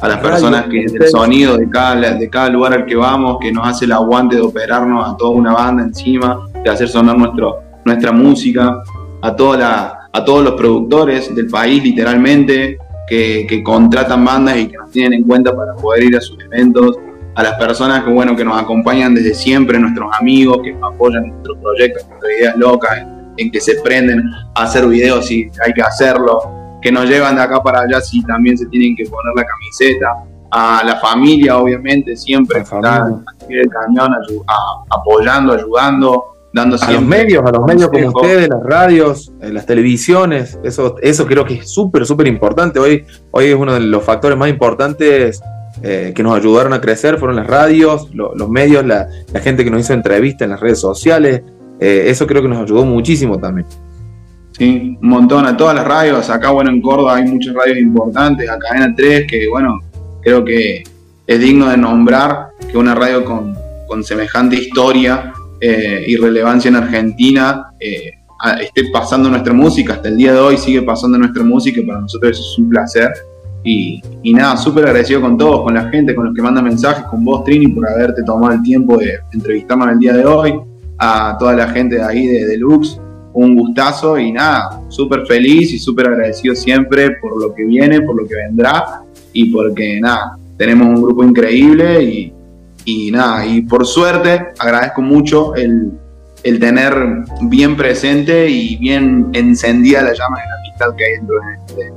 a 0.00 0.08
las 0.08 0.18
personas 0.20 0.64
que 0.64 0.78
del 0.78 0.86
ustedes. 0.86 1.10
sonido 1.10 1.56
de 1.58 1.68
cada, 1.68 2.14
de 2.14 2.30
cada 2.30 2.48
lugar 2.48 2.72
al 2.72 2.86
que 2.86 2.96
vamos, 2.96 3.38
que 3.40 3.52
nos 3.52 3.66
hace 3.68 3.84
el 3.84 3.92
aguante 3.92 4.36
de 4.36 4.42
operarnos 4.42 5.06
a 5.06 5.16
toda 5.16 5.30
una 5.30 5.52
banda 5.52 5.82
encima, 5.84 6.48
de 6.64 6.70
hacer 6.70 6.88
sonar 6.88 7.16
nuestro, 7.16 7.62
nuestra 7.84 8.12
música, 8.12 8.82
a, 9.22 9.36
toda 9.36 9.56
la, 9.58 9.98
a 10.12 10.24
todos 10.24 10.44
los 10.44 10.54
productores 10.54 11.34
del 11.34 11.46
país 11.48 11.82
literalmente, 11.82 12.78
que, 13.06 13.46
que 13.48 13.62
contratan 13.62 14.24
bandas 14.24 14.56
y 14.56 14.66
que 14.68 14.76
nos 14.78 14.90
tienen 14.90 15.14
en 15.20 15.24
cuenta 15.24 15.54
para 15.54 15.74
poder 15.74 16.04
ir 16.04 16.16
a 16.16 16.20
sus 16.20 16.38
eventos, 16.42 16.96
a 17.34 17.42
las 17.42 17.54
personas 17.54 18.04
que, 18.04 18.10
bueno, 18.10 18.34
que 18.36 18.44
nos 18.44 18.60
acompañan 18.60 19.14
desde 19.14 19.34
siempre, 19.34 19.78
nuestros 19.78 20.08
amigos, 20.18 20.58
que 20.62 20.76
apoyan 20.82 21.28
nuestros 21.28 21.58
proyectos, 21.58 22.06
nuestras 22.08 22.32
ideas 22.38 22.56
locas, 22.56 22.98
en, 22.98 23.08
en 23.36 23.50
que 23.50 23.60
se 23.60 23.74
prenden 23.82 24.22
a 24.54 24.62
hacer 24.62 24.86
videos 24.86 25.26
si 25.26 25.50
hay 25.64 25.72
que 25.74 25.82
hacerlo, 25.82 26.40
que 26.80 26.92
nos 26.92 27.06
llevan 27.08 27.34
de 27.36 27.42
acá 27.42 27.62
para 27.62 27.80
allá 27.80 28.00
si 28.00 28.22
también 28.22 28.56
se 28.56 28.66
tienen 28.66 28.94
que 28.96 29.04
poner 29.04 29.34
la 29.36 29.44
camiseta, 29.44 30.14
a 30.56 30.82
la 30.86 30.96
familia, 31.00 31.58
obviamente, 31.58 32.16
siempre 32.16 32.58
La 32.58 32.62
está 32.62 32.78
al 33.06 33.24
pie 33.48 33.58
del 33.58 33.68
cañón, 33.68 34.12
ayu- 34.12 34.44
a- 34.46 34.84
apoyando, 34.96 35.52
ayudando, 35.54 36.33
dando 36.54 36.76
a 36.76 36.92
los 36.92 37.02
medios, 37.02 37.42
a 37.44 37.50
los 37.50 37.64
medios 37.66 37.90
como 37.90 38.08
ustedes, 38.20 38.48
las 38.48 38.62
radios, 38.62 39.32
eh, 39.42 39.50
las 39.52 39.66
televisiones, 39.66 40.56
eso, 40.62 40.94
eso 41.02 41.26
creo 41.26 41.44
que 41.44 41.54
es 41.54 41.68
súper, 41.68 42.06
súper 42.06 42.28
importante. 42.28 42.78
Hoy, 42.78 43.04
hoy 43.32 43.46
es 43.46 43.54
uno 43.56 43.74
de 43.74 43.80
los 43.80 44.02
factores 44.04 44.38
más 44.38 44.48
importantes 44.48 45.42
eh, 45.82 46.12
que 46.14 46.22
nos 46.22 46.36
ayudaron 46.38 46.72
a 46.72 46.80
crecer, 46.80 47.18
fueron 47.18 47.34
las 47.36 47.48
radios, 47.48 48.08
lo- 48.14 48.34
los 48.36 48.48
medios, 48.48 48.86
la, 48.86 49.08
la 49.32 49.40
gente 49.40 49.64
que 49.64 49.70
nos 49.70 49.80
hizo 49.80 49.92
entrevistas 49.94 50.42
en 50.46 50.50
las 50.50 50.60
redes 50.60 50.78
sociales. 50.80 51.42
Eh, 51.80 52.04
eso 52.06 52.24
creo 52.28 52.40
que 52.40 52.48
nos 52.48 52.58
ayudó 52.62 52.84
muchísimo 52.84 53.36
también. 53.38 53.66
Sí, 54.56 54.96
un 55.02 55.08
montón 55.08 55.44
a 55.46 55.56
todas 55.56 55.74
las 55.74 55.84
radios. 55.84 56.30
Acá, 56.30 56.50
bueno, 56.52 56.70
en 56.70 56.80
Córdoba 56.80 57.16
hay 57.16 57.24
muchas 57.24 57.52
radios 57.54 57.78
importantes. 57.78 58.48
A 58.48 58.56
Cadena 58.60 58.94
3, 58.96 59.26
que, 59.28 59.48
bueno, 59.48 59.80
creo 60.22 60.44
que 60.44 60.84
es 61.26 61.40
digno 61.40 61.68
de 61.68 61.76
nombrar 61.76 62.50
que 62.70 62.78
una 62.78 62.94
radio 62.94 63.24
con, 63.24 63.56
con 63.88 64.04
semejante 64.04 64.54
historia 64.54 65.32
eh, 65.66 66.04
y 66.06 66.16
relevancia 66.16 66.68
en 66.68 66.76
Argentina 66.76 67.68
eh, 67.80 68.10
esté 68.60 68.90
pasando 68.92 69.30
nuestra 69.30 69.54
música. 69.54 69.94
Hasta 69.94 70.08
el 70.08 70.18
día 70.18 70.34
de 70.34 70.38
hoy 70.38 70.58
sigue 70.58 70.82
pasando 70.82 71.16
nuestra 71.16 71.42
música 71.42 71.80
y 71.80 71.84
para 71.86 72.02
nosotros 72.02 72.32
eso 72.32 72.42
es 72.42 72.58
un 72.58 72.68
placer. 72.68 73.10
Y, 73.64 74.02
y 74.22 74.34
nada, 74.34 74.58
súper 74.58 74.84
agradecido 74.84 75.22
con 75.22 75.38
todos, 75.38 75.62
con 75.62 75.72
la 75.72 75.88
gente, 75.88 76.14
con 76.14 76.26
los 76.26 76.34
que 76.34 76.42
mandan 76.42 76.64
mensajes, 76.64 77.04
con 77.06 77.24
vos, 77.24 77.44
Trini, 77.44 77.68
por 77.68 77.88
haberte 77.88 78.22
tomado 78.24 78.52
el 78.52 78.62
tiempo 78.62 78.98
de 78.98 79.20
entrevistarnos 79.32 79.88
el 79.88 79.98
día 80.00 80.12
de 80.12 80.26
hoy. 80.26 80.60
A 80.98 81.34
toda 81.38 81.54
la 81.54 81.68
gente 81.68 81.96
de 81.96 82.02
ahí 82.02 82.26
de 82.26 82.44
Deluxe, 82.44 83.00
un 83.32 83.56
gustazo 83.56 84.18
y 84.18 84.32
nada, 84.32 84.82
súper 84.88 85.26
feliz 85.26 85.72
y 85.72 85.78
súper 85.78 86.08
agradecido 86.08 86.54
siempre 86.54 87.12
por 87.22 87.40
lo 87.40 87.54
que 87.54 87.64
viene, 87.64 88.02
por 88.02 88.20
lo 88.20 88.28
que 88.28 88.34
vendrá 88.34 89.02
y 89.32 89.46
porque 89.46 89.98
nada, 89.98 90.36
tenemos 90.58 90.88
un 90.88 91.02
grupo 91.02 91.24
increíble 91.24 92.02
y, 92.04 92.33
y 92.84 93.10
nada, 93.10 93.46
y 93.46 93.62
por 93.62 93.86
suerte 93.86 94.48
agradezco 94.58 95.02
mucho 95.02 95.54
el, 95.54 95.92
el 96.42 96.60
tener 96.60 96.94
bien 97.42 97.76
presente 97.76 98.48
y 98.48 98.76
bien 98.76 99.30
encendida 99.32 100.02
la 100.02 100.12
llama 100.12 100.38
de 100.40 100.48
la 100.48 100.54
amistad 100.60 100.96
que 100.96 101.04
hay 101.04 101.12
dentro 101.12 101.36
de 101.40 101.54
este. 101.54 101.92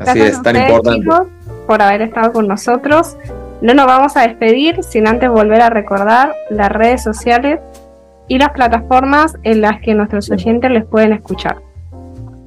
Así 0.00 0.18
Gracias 0.18 0.28
es, 0.28 0.38
a 0.38 0.42
tan 0.42 0.56
ustedes, 0.56 0.70
importante. 0.70 1.00
chicos, 1.00 1.22
por 1.66 1.82
haber 1.82 2.02
estado 2.02 2.32
con 2.32 2.48
nosotros. 2.48 3.16
No 3.60 3.72
nos 3.74 3.86
vamos 3.86 4.16
a 4.16 4.22
despedir 4.22 4.82
sin 4.82 5.06
antes 5.08 5.30
volver 5.30 5.62
a 5.62 5.70
recordar 5.70 6.34
las 6.50 6.68
redes 6.70 7.02
sociales 7.02 7.60
y 8.28 8.38
las 8.38 8.50
plataformas 8.50 9.34
en 9.42 9.60
las 9.60 9.80
que 9.80 9.94
nuestros 9.94 10.30
oyentes 10.30 10.70
les 10.70 10.84
pueden 10.84 11.12
escuchar. 11.12 11.58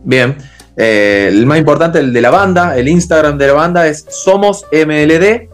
Bien. 0.04 0.36
Eh, 0.76 1.28
el 1.30 1.46
más 1.48 1.58
importante, 1.58 1.98
el 2.00 2.14
de 2.14 2.22
la 2.22 2.30
banda, 2.30 2.78
el 2.78 2.88
Instagram 2.88 3.38
de 3.38 3.48
la 3.48 3.54
banda 3.54 3.88
es 3.88 4.06
Somos 4.10 4.66
MLD. 4.72 5.50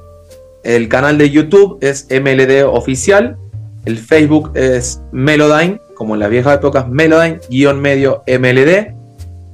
El 0.64 0.88
canal 0.88 1.18
de 1.18 1.30
YouTube 1.30 1.78
es 1.82 2.08
MLD 2.10 2.66
Oficial. 2.66 3.38
El 3.86 3.98
Facebook 3.98 4.52
es 4.56 5.02
Melodyne, 5.12 5.80
como 5.96 6.14
en 6.14 6.22
las 6.22 6.30
viejas 6.30 6.58
épocas, 6.58 6.88
Melodyne, 6.88 7.40
guion 7.50 7.82
medio 7.82 8.24
MLD. 8.28 8.96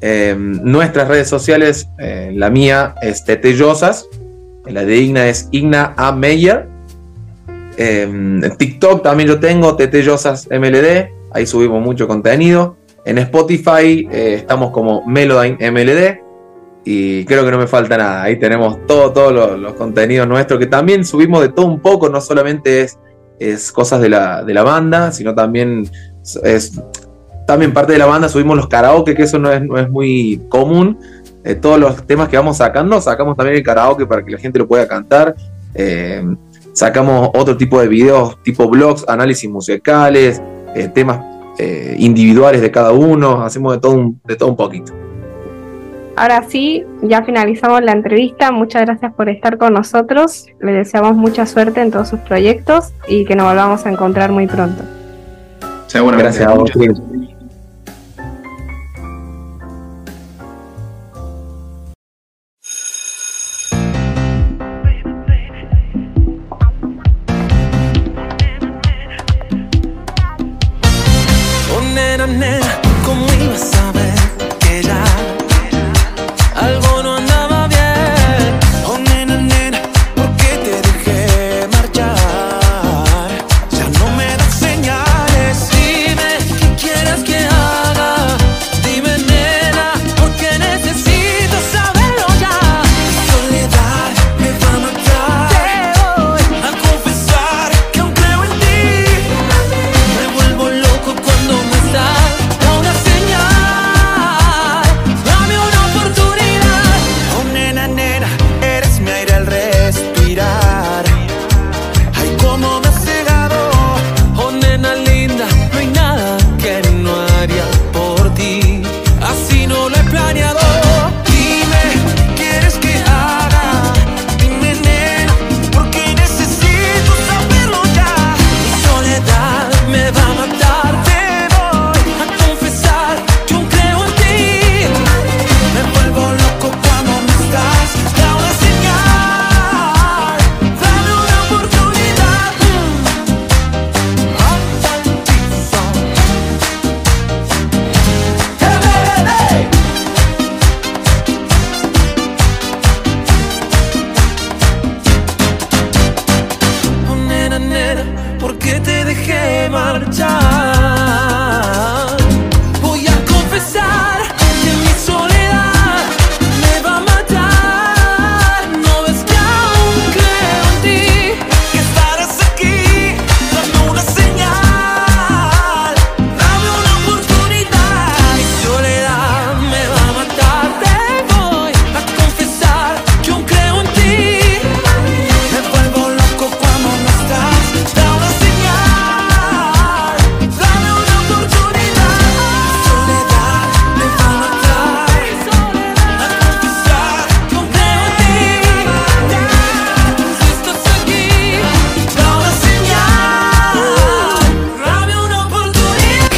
Eh, 0.01 0.35
nuestras 0.37 1.07
redes 1.07 1.27
sociales, 1.27 1.89
eh, 1.97 2.31
la 2.35 2.49
mía 2.49 2.95
es 3.01 3.25
Tetellosas. 3.25 4.07
La 4.65 4.85
de 4.85 4.97
Igna 4.97 5.27
es 5.27 5.49
Igna 5.51 5.93
A. 5.97 6.11
Meyer. 6.11 6.67
En 7.77 8.43
TikTok 8.57 9.01
también 9.01 9.29
yo 9.29 9.39
tengo 9.39 9.75
Tetellosas 9.75 10.47
MLD. 10.51 11.09
Ahí 11.31 11.47
subimos 11.47 11.81
mucho 11.83 12.07
contenido. 12.07 12.77
En 13.05 13.17
Spotify 13.17 14.07
eh, 14.11 14.35
estamos 14.37 14.71
como 14.71 15.05
Melodyne 15.07 15.71
MLD. 15.71 16.28
Y 16.85 17.25
creo 17.25 17.45
que 17.45 17.51
no 17.51 17.57
me 17.57 17.67
falta 17.67 17.97
nada. 17.97 18.23
Ahí 18.23 18.37
tenemos 18.37 18.85
todo, 18.87 19.11
todos 19.11 19.59
los, 19.59 19.73
contenidos 19.73 20.27
nuestros. 20.27 20.59
Que 20.59 20.67
también 20.67 21.05
subimos 21.05 21.41
de 21.41 21.49
todo 21.49 21.65
un 21.65 21.79
poco. 21.79 22.09
No 22.09 22.21
solamente 22.21 22.81
es, 22.81 22.97
es 23.39 23.71
cosas 23.71 24.01
de 24.01 24.09
la, 24.09 24.43
de 24.43 24.53
la 24.53 24.63
banda, 24.63 25.11
sino 25.11 25.35
también 25.35 25.89
es 26.43 26.81
también 27.45 27.73
parte 27.73 27.93
de 27.93 27.99
la 27.99 28.05
banda. 28.05 28.29
Subimos 28.29 28.57
los 28.57 28.67
karaoke, 28.67 29.15
que 29.15 29.23
eso 29.23 29.39
no 29.39 29.51
es, 29.51 29.61
no 29.61 29.77
es 29.77 29.89
muy 29.89 30.41
común. 30.49 30.97
Eh, 31.43 31.55
todos 31.55 31.79
los 31.79 32.05
temas 32.05 32.29
que 32.29 32.37
vamos 32.37 32.57
sacando, 32.57 33.01
sacamos 33.01 33.35
también 33.35 33.57
el 33.57 33.63
karaoke 33.63 34.05
para 34.05 34.23
que 34.23 34.31
la 34.31 34.37
gente 34.37 34.59
lo 34.59 34.67
pueda 34.67 34.87
cantar. 34.87 35.35
Eh, 35.73 36.23
sacamos 36.73 37.29
otro 37.33 37.57
tipo 37.57 37.79
de 37.79 37.87
videos, 37.87 38.41
tipo 38.43 38.69
blogs, 38.69 39.05
análisis 39.07 39.49
musicales, 39.49 40.41
eh, 40.75 40.89
temas 40.93 41.25
individuales 41.97 42.61
de 42.61 42.71
cada 42.71 42.93
uno, 42.93 43.43
hacemos 43.43 43.73
de 43.73 43.79
todo 43.81 43.91
un, 43.91 44.21
de 44.23 44.37
todo 44.37 44.47
un 44.47 44.55
poquito. 44.55 44.93
Ahora 46.19 46.43
sí, 46.49 46.85
ya 47.01 47.23
finalizamos 47.23 47.81
la 47.81 47.93
entrevista. 47.93 48.51
Muchas 48.51 48.81
gracias 48.81 49.13
por 49.13 49.29
estar 49.29 49.57
con 49.57 49.73
nosotros. 49.73 50.47
Les 50.59 50.75
deseamos 50.75 51.15
mucha 51.15 51.45
suerte 51.45 51.79
en 51.79 51.91
todos 51.91 52.09
sus 52.09 52.19
proyectos 52.19 52.91
y 53.07 53.23
que 53.23 53.37
nos 53.37 53.47
volvamos 53.47 53.85
a 53.85 53.89
encontrar 53.89 54.29
muy 54.29 54.45
pronto. 54.45 54.83
Seguramente. 55.87 56.23
Gracias 56.23 56.49
a 56.49 56.55
vos, 56.55 56.71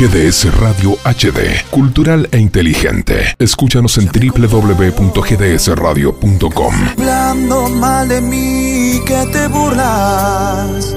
GDS 0.01 0.49
Radio 0.55 0.97
HD, 1.03 1.61
cultural 1.69 2.27
e 2.31 2.39
inteligente. 2.39 3.35
Escúchanos 3.37 3.99
en 3.99 4.07
www.gdsradio.com. 4.07 6.73
Hablando 6.97 7.69
mal 7.69 8.07
de 8.07 8.19
mí 8.19 8.99
que 9.05 9.27
te 9.31 9.47
burlas 9.47 10.95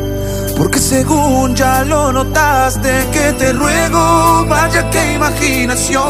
Porque 0.57 0.79
según 0.79 1.55
ya 1.55 1.85
lo 1.85 2.15
notaste 2.15 3.05
que 3.13 3.35
te 3.35 3.53
ruego 3.53 4.47
Vaya 4.49 4.89
que 4.89 5.13
imaginación 5.13 6.01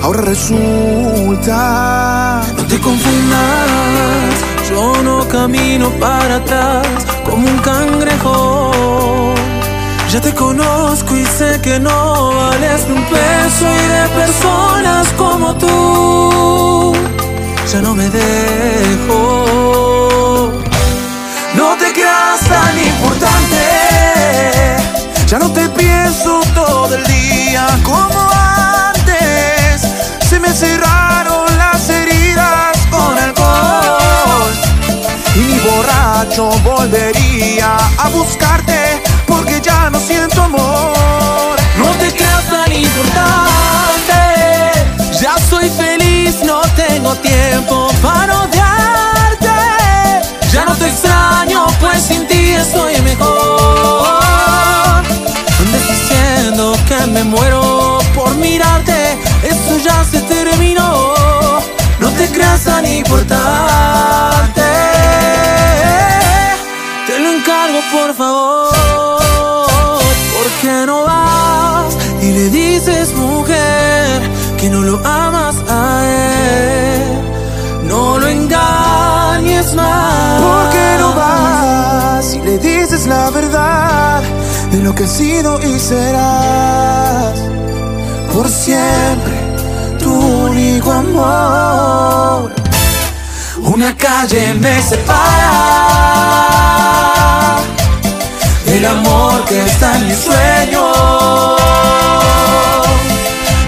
Ahora 0.00 0.22
resulta 0.22 1.60
No 2.56 2.64
te 2.64 2.78
confundas, 2.78 4.40
yo 4.70 5.02
no 5.02 5.28
camino 5.28 5.90
para 6.00 6.36
atrás 6.36 6.86
como 7.28 7.46
un 7.46 7.58
cangrejo. 7.58 9.07
Ya 10.10 10.20
te 10.20 10.34
conozco 10.34 11.16
y 11.16 11.24
sé 11.26 11.60
que 11.60 11.78
no 11.78 12.34
vales 12.34 12.86
ni 12.88 12.96
un 12.96 13.04
peso 13.04 13.66
y 13.66 13.88
de 13.88 14.08
personas 14.08 15.08
como 15.18 15.54
tú. 15.54 16.94
Ya 17.72 17.80
no 17.82 17.94
me 17.94 18.08
dejo. 18.08 19.38
No 21.54 21.76
te 21.76 21.92
creas 21.92 22.40
tan 22.48 22.78
importante 22.78 23.56
Ya 25.26 25.38
no 25.38 25.50
te 25.50 25.68
pienso 25.70 26.40
todo 26.54 26.94
el 26.94 27.04
día 27.04 27.66
como 27.82 28.30
antes 28.94 29.82
Se 30.28 30.38
me 30.38 30.52
cerraron 30.52 31.46
las 31.58 31.88
heridas 31.90 32.78
con 32.90 33.18
alcohol 33.18 34.52
Y 35.34 35.40
ni 35.40 35.58
borracho 35.58 36.50
volvería 36.62 37.76
a 37.98 38.08
buscarte 38.10 38.67
tengo 47.08 47.20
tiempo 47.20 47.88
para 48.02 48.42
odiarte. 48.42 49.48
Ya 50.52 50.64
no 50.64 50.74
te 50.76 50.88
extraño, 50.88 51.66
pues 51.80 52.02
sin 52.02 52.26
ti 52.26 52.50
estoy 52.50 53.00
mejor. 53.02 54.22
Andes 55.60 55.88
diciendo 55.88 56.76
que 56.86 57.06
me 57.06 57.24
muero 57.24 57.98
por 58.14 58.34
mirarte, 58.36 59.18
eso 59.42 59.78
ya 59.82 60.04
se 60.04 60.20
terminó. 60.22 61.14
No 62.00 62.10
te 62.10 62.30
creas 62.30 62.64
tan 62.64 62.86
importante. 62.86 64.62
Te 67.06 67.18
lo 67.18 67.32
encargo, 67.32 67.80
por 67.92 68.14
favor. 68.14 68.67
Que 84.98 85.04
has 85.04 85.12
sido 85.12 85.60
y 85.62 85.78
serás 85.78 87.38
por 88.32 88.48
siempre 88.48 89.36
tu 90.00 90.12
único 90.12 90.90
amor? 90.90 92.50
Una 93.62 93.96
calle 93.96 94.54
me 94.54 94.82
separa 94.82 95.20
del 98.66 98.84
amor 98.86 99.44
que 99.44 99.64
está 99.66 99.98
en 99.98 100.08
mi 100.08 100.14
sueño. 100.16 100.82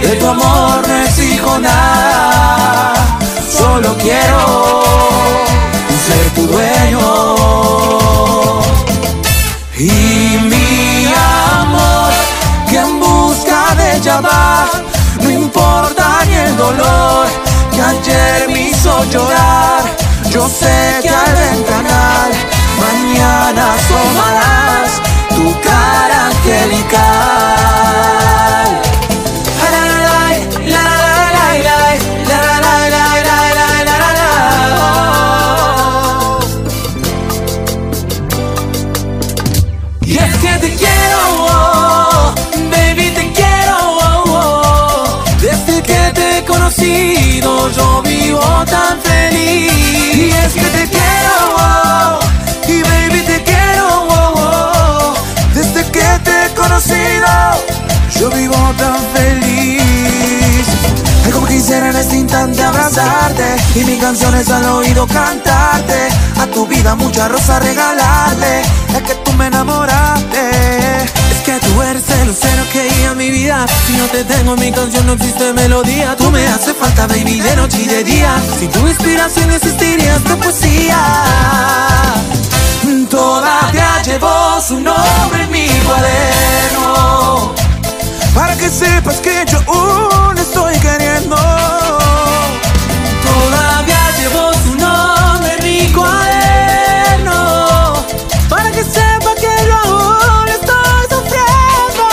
De 0.02 0.16
tu 0.16 0.26
amor 0.26 0.88
no 0.88 0.96
exijo 1.04 1.58
nada, 1.60 2.94
solo 3.56 3.96
quiero 3.98 4.82
ser 6.06 6.30
tu 6.34 6.42
dueño. 6.48 7.00
Y 9.78 10.38
mi 10.50 10.69
ella 14.00 14.20
va, 14.22 14.66
no 15.20 15.30
importa 15.30 16.24
ni 16.26 16.34
el 16.34 16.56
dolor 16.56 17.26
que 17.70 17.82
ayer 17.82 18.48
me 18.48 18.70
hizo 18.70 19.04
llorar. 19.04 19.82
Yo 20.30 20.48
sé 20.48 21.00
que 21.02 21.08
al 21.10 21.34
ventanar 21.34 22.30
mañana 22.80 23.74
asomarás 23.74 25.02
tu 25.28 25.52
cara 25.60 26.28
angelical. 26.28 28.19
Yo 58.18 58.30
vivo 58.30 58.54
tan 58.78 58.98
feliz. 59.14 60.66
Ay, 61.24 61.32
como 61.32 61.46
quisiera 61.46 61.90
en 61.90 61.96
este 61.96 62.16
instante 62.16 62.62
abrazarte 62.62 63.56
y 63.74 63.84
mis 63.84 64.00
canciones 64.00 64.48
al 64.50 64.64
oído 64.64 65.06
cantarte, 65.06 66.08
a 66.40 66.46
tu 66.46 66.66
vida 66.66 66.94
mucha 66.94 67.28
rosa 67.28 67.58
regalarle, 67.60 68.62
es 68.96 69.02
que 69.02 69.14
tú 69.24 69.32
me 69.34 69.46
enamoraste. 69.46 70.50
Es 71.30 71.40
que 71.44 71.58
tú 71.66 71.82
eres 71.82 72.08
el 72.08 72.28
lucero 72.28 72.62
que 72.72 72.88
guía 72.88 73.14
mi 73.14 73.30
vida. 73.30 73.66
Si 73.86 73.92
no 73.94 74.06
te 74.06 74.24
tengo 74.24 74.54
en 74.54 74.60
mi 74.60 74.72
canción, 74.72 75.06
no 75.06 75.14
existe 75.14 75.52
melodía. 75.52 76.16
Tú 76.16 76.30
me 76.30 76.46
hace 76.46 76.74
falta, 76.74 77.06
baby, 77.06 77.40
de 77.40 77.56
noche 77.56 77.78
y 77.82 77.86
de 77.86 78.04
día. 78.04 78.34
Sin 78.58 78.70
tu 78.70 78.86
inspiración 78.86 79.50
existiría 79.50 80.16
esta 80.16 80.36
poesía. 80.36 80.98
Todavía 82.90 84.02
llevo 84.04 84.60
su 84.60 84.74
nombre 84.80 85.44
en 85.44 85.50
mi 85.52 85.68
cuaderno 85.86 87.54
Para 88.34 88.56
que 88.56 88.68
sepas 88.68 89.20
que 89.20 89.44
yo 89.46 89.60
aún 89.68 90.36
estoy 90.36 90.76
queriendo 90.80 91.36
Todavía 93.22 94.10
llevo 94.18 94.52
su 94.64 94.74
nombre 94.74 95.54
en 95.56 95.64
mi 95.64 95.86
cuaderno. 95.92 97.94
Para 98.48 98.72
que 98.72 98.82
sepa 98.82 99.36
que 99.36 99.54
yo 99.68 99.76
aún 99.84 100.48
estoy 100.48 101.04
sufriendo. 101.10 102.08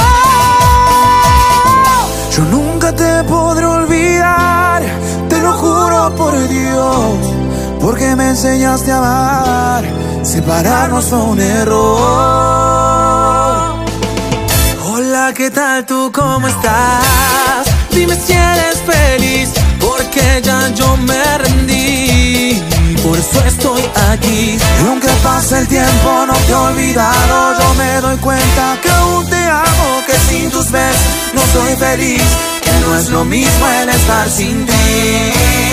Yo 2.36 2.44
nunca 2.52 2.96
te 2.96 3.24
podré 3.24 3.66
olvidar 3.66 4.84
Te 5.28 5.42
lo 5.42 5.54
juro 5.54 6.14
por 6.16 6.48
Dios 6.48 7.18
Porque 7.82 8.16
me 8.16 8.30
enseñaste 8.30 8.92
a 8.92 8.98
amar 9.00 9.84
Separarnos 10.28 11.06
fue 11.06 11.20
un 11.20 11.40
error 11.40 11.88
Hola, 14.84 15.34
¿qué 15.34 15.50
tal 15.50 15.86
tú? 15.86 16.12
¿Cómo 16.14 16.46
estás? 16.50 17.66
Dime 17.92 18.14
si 18.16 18.34
eres 18.34 18.82
feliz, 18.86 19.50
porque 19.80 20.42
ya 20.44 20.68
yo 20.76 20.98
me 20.98 21.38
rendí. 21.38 22.62
Por 23.04 23.18
eso 23.18 23.42
estoy 23.46 23.82
aquí. 24.12 24.58
Y 24.58 24.88
aunque 24.88 25.08
pase 25.24 25.60
el 25.60 25.68
tiempo 25.70 26.26
no 26.28 26.34
te 26.34 26.52
he 26.52 26.56
olvidado, 26.56 27.60
yo 27.60 27.74
me 27.76 28.02
doy 28.02 28.18
cuenta 28.18 28.78
que 28.82 28.90
aún 28.90 29.26
te 29.30 29.46
amo, 29.46 30.04
que 30.06 30.14
sin 30.30 30.52
tus 30.52 30.70
besos 30.72 31.02
no 31.36 31.42
soy 31.54 31.76
feliz, 31.76 32.24
que 32.62 32.72
no 32.86 32.96
es 32.98 33.10
lo 33.10 33.24
mismo 33.24 33.68
el 33.82 33.90
estar 33.90 34.30
sin 34.30 34.66
ti. 34.66 35.67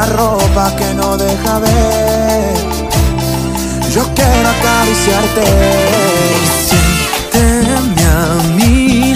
Esa 0.00 0.12
ropa 0.12 0.74
que 0.76 0.94
no 0.94 1.16
deja 1.16 1.58
ver. 1.58 2.54
Yo 3.92 4.02
quiero 4.14 4.48
acariciarte. 4.48 5.44
Siénteme 6.68 8.04
a 8.06 8.54
mí, 8.54 9.14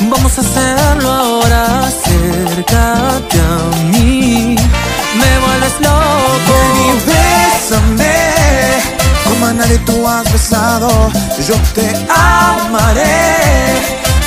vamos 0.00 0.38
a 0.38 0.40
hacerlo 0.40 1.10
ahora. 1.10 1.86
Acércate 1.86 3.38
a 3.40 3.84
mí, 3.92 4.56
me 5.20 5.38
vuelves 5.44 5.74
loco. 5.80 6.54
Ven 6.58 6.76
y 6.84 6.92
bésame 7.08 8.16
como 9.24 9.46
a 9.46 9.52
nadie 9.52 9.78
tú 9.80 10.06
has 10.06 10.30
besado. 10.32 10.88
Yo 11.46 11.54
te 11.74 11.88
amaré 12.08 13.48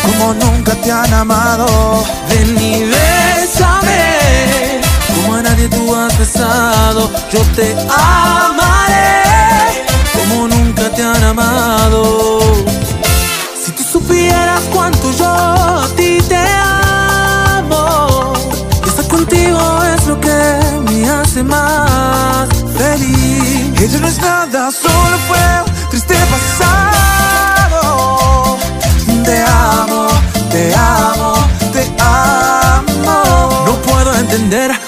como 0.02 0.34
nunca 0.34 0.74
te 0.76 0.92
han 0.92 1.14
amado. 1.14 2.04
Ven 2.30 2.58
y 2.58 2.84
bésame, 2.84 3.81
nadie 5.62 5.78
tú 5.78 5.96
has 5.96 6.18
besado. 6.18 7.12
Yo 7.32 7.42
te 7.56 7.76
amaré, 7.90 9.24
como 10.14 10.48
nunca 10.48 10.90
te 10.90 11.04
han 11.04 11.24
amado. 11.24 12.40
Si 13.64 13.72
tú 13.72 13.84
supieras 13.84 14.62
cuánto 14.74 15.12
yo 15.12 15.28
a 15.28 15.88
ti 15.96 16.20
te 16.28 16.38
amo, 17.58 18.34
estar 18.88 19.08
contigo 19.08 19.60
es 19.96 20.08
lo 20.08 20.20
que 20.20 20.82
me 20.86 21.10
hace 21.10 21.44
más 21.44 22.50
feliz. 22.78 23.80
Ella 23.80 24.00
no 24.00 24.08
es 24.08 24.20
nada, 24.20 24.72
solo 24.72 25.18
fue 25.28 25.64
un 25.66 25.90
triste 25.90 26.16
pasado. 26.34 27.82
Te 29.24 29.44
amo, 29.44 30.08
te 30.52 30.74
amo, 30.76 31.34
te 31.74 31.84
amo. 32.00 33.64
No 33.66 33.74
puedo 33.82 34.14
entender 34.16 34.81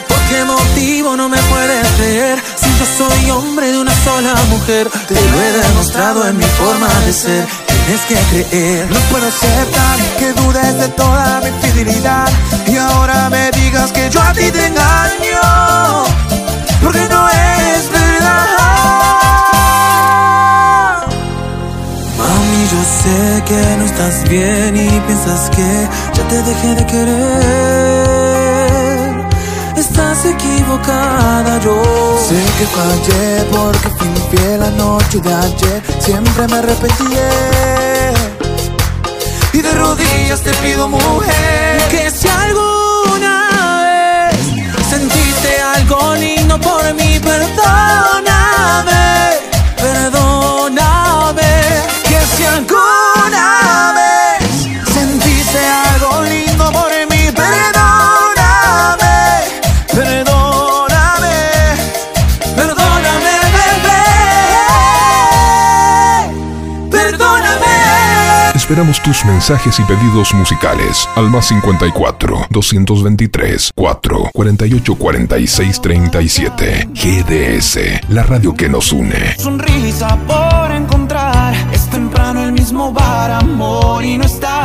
mujer 4.46 4.90
Te 5.08 5.14
lo 5.14 5.42
he 5.42 5.52
demostrado 5.52 6.28
en 6.28 6.38
mi 6.38 6.44
forma 6.44 6.88
de 7.06 7.14
ser. 7.14 7.46
Tienes 7.68 8.02
que 8.08 8.16
creer 8.16 8.90
No 8.90 9.00
puedo 9.12 9.28
aceptar 9.28 10.00
que 10.20 10.34
dudes 10.34 10.78
de 10.78 10.88
toda 10.90 11.42
mi 11.42 11.52
fidelidad. 11.62 12.30
Y 12.68 12.78
ahora 12.78 13.30
me 13.30 13.52
digas 13.52 13.92
que 13.92 14.10
yo 14.10 14.22
a 14.22 14.34
ti 14.34 14.50
te 14.52 14.68
engaño, 14.68 16.06
porque 16.82 17.08
no 17.10 17.30
es 17.30 17.90
verdad. 17.92 18.48
Mami, 22.18 22.68
yo 22.72 22.82
sé 23.02 23.44
que 23.46 23.62
no 23.78 23.86
estás 23.86 24.24
bien 24.30 24.76
y 24.78 25.00
piensas 25.02 25.50
que 25.50 25.90
ya 26.14 26.28
te 26.28 26.42
dejé 26.42 26.76
de 26.76 26.86
querer 26.86 27.93
Estás 29.86 30.24
equivocada, 30.24 31.60
yo 31.60 31.76
Sé 32.26 32.42
que 32.58 32.66
fallé 32.68 33.44
porque 33.52 33.90
fui 33.98 34.08
infiel 34.08 34.62
la 34.62 34.70
noche 34.72 35.20
de 35.20 35.34
ayer, 35.34 35.84
siempre 36.00 36.48
me 36.48 36.56
arrepentiré. 36.60 38.14
Y 39.52 39.62
de 39.62 39.72
rodillas 39.74 40.40
te 40.42 40.54
pido, 40.64 40.88
mujer, 40.88 41.82
Que 41.92 42.10
si 42.10 42.30
alguna 42.30 43.36
vez 43.84 44.40
sentiste 44.90 45.62
algo 45.76 46.16
lindo 46.16 46.58
por 46.62 46.94
mí, 46.94 47.20
perdóname, 47.20 48.94
perdóname. 49.76 51.42
que 52.08 52.20
si 52.38 52.46
alguna 52.46 52.83
Esperamos 68.74 69.04
tus 69.04 69.24
mensajes 69.26 69.80
y 69.80 69.84
pedidos 69.84 70.34
musicales 70.34 71.08
al 71.16 71.30
más 71.30 71.46
54 71.46 72.48
223 72.50 73.72
4 73.76 74.30
48 74.34 74.96
46 74.96 75.80
37. 75.80 76.90
GDS, 76.92 78.10
la 78.10 78.24
radio 78.24 78.56
que 78.56 78.68
nos 78.70 78.92
une. 78.92 79.36
sonrisa 79.38 80.18
por 80.26 80.72
encontrar. 80.72 81.54
Es 81.72 81.88
temprano 81.88 82.44
el 82.44 82.52
mismo 82.52 82.92
bar, 82.92 83.30
amor, 83.30 84.04
y 84.04 84.18
no 84.18 84.26
estás. 84.26 84.63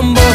Con. 0.00 0.27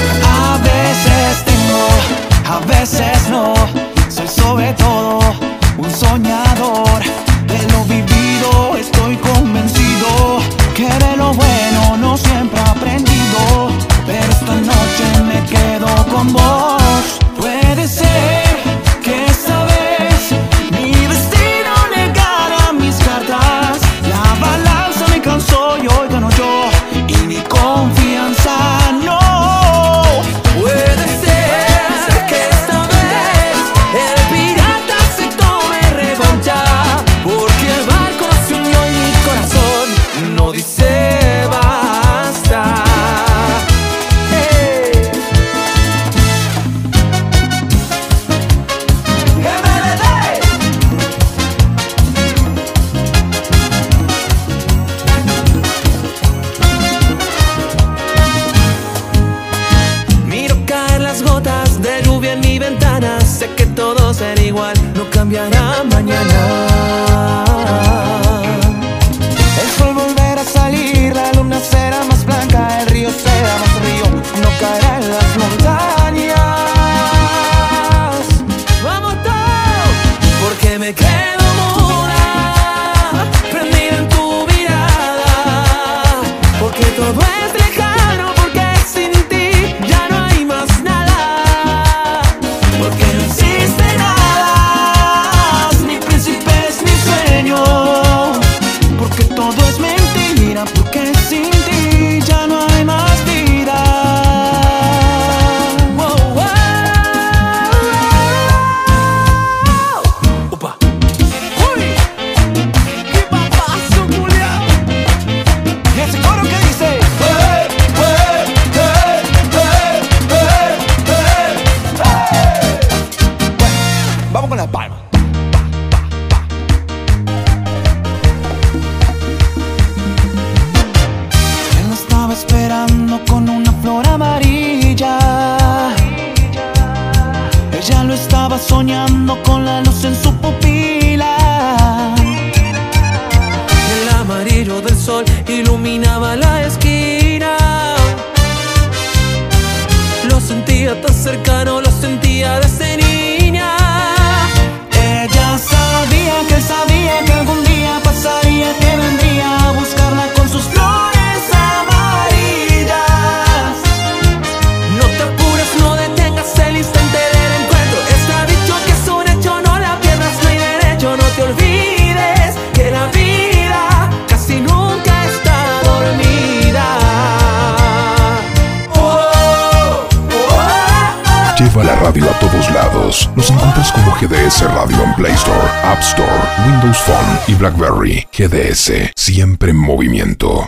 Nos 183.03 183.49
encuentras 183.49 183.91
como 183.91 184.13
GDS 184.15 184.61
Radio 184.61 185.03
en 185.03 185.13
Play 185.15 185.33
Store, 185.33 185.67
App 185.83 185.99
Store, 185.99 186.31
Windows 186.65 186.97
Phone 186.99 187.37
y 187.49 187.53
BlackBerry. 187.53 188.25
GDS, 188.31 189.11
siempre 189.13 189.71
en 189.71 189.77
movimiento. 189.77 190.65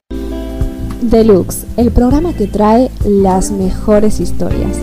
Deluxe, 1.01 1.65
el 1.77 1.91
programa 1.91 2.33
que 2.33 2.47
trae 2.47 2.91
las 3.05 3.51
mejores 3.51 4.19
historias. 4.19 4.77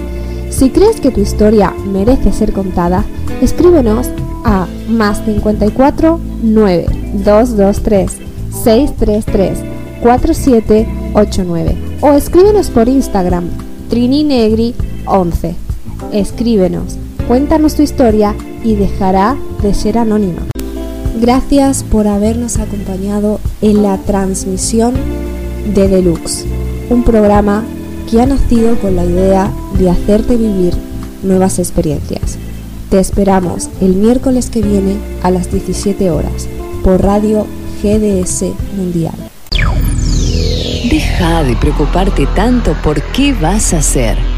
Si 0.48 0.70
crees 0.70 0.98
que 0.98 1.11
tu 1.11 1.20
historia 1.20 1.74
merece 1.92 2.32
ser 2.32 2.55
contada, 2.55 3.05
escríbenos 3.42 4.09
a 4.46 4.66
más 4.88 5.22
54 5.22 6.20
9 6.42 6.86
223 7.24 8.12
633 8.64 9.59
4789 10.00 11.98
o 12.00 12.12
escríbenos 12.14 12.70
por 12.70 12.88
Instagram 12.88 13.50
trininegri 13.90 14.74
11. 15.05 15.55
Escríbenos, 16.12 16.96
cuéntanos 17.27 17.75
tu 17.75 17.83
historia 17.83 18.35
y 18.64 18.75
dejará 18.77 19.37
de 19.62 19.75
ser 19.75 19.99
anónima. 19.99 20.43
Gracias 21.20 21.85
por 21.85 22.07
habernos 22.09 22.59
acompañado 22.59 23.39
en 23.61 23.83
la 23.83 23.99
transmisión 23.99 24.95
de 25.75 25.89
Deluxe, 25.89 26.47
un 26.91 27.05
programa 27.05 27.64
que 28.11 28.20
ha 28.20 28.27
nacido 28.27 28.77
con 28.77 28.97
la 28.97 29.05
idea 29.05 29.51
de 29.79 29.91
hacerte 29.91 30.37
vivir 30.37 30.75
nuevas 31.23 31.59
experiencias. 31.59 32.39
Te 32.91 32.99
esperamos 32.99 33.68
el 33.81 33.95
miércoles 33.95 34.51
que 34.51 34.61
viene 34.61 34.97
a 35.23 35.31
las 35.31 35.51
17 35.51 36.11
horas 36.11 36.49
por 36.83 37.03
Radio 37.03 37.47
GDS 37.83 38.45
Mundial. 38.77 39.14
Deja 40.91 41.43
de 41.45 41.57
preocuparte 41.57 42.27
tanto 42.35 42.75
por 42.83 43.01
qué 43.12 43.33
vas 43.33 43.73
a 43.73 43.79
hacer. 43.79 44.32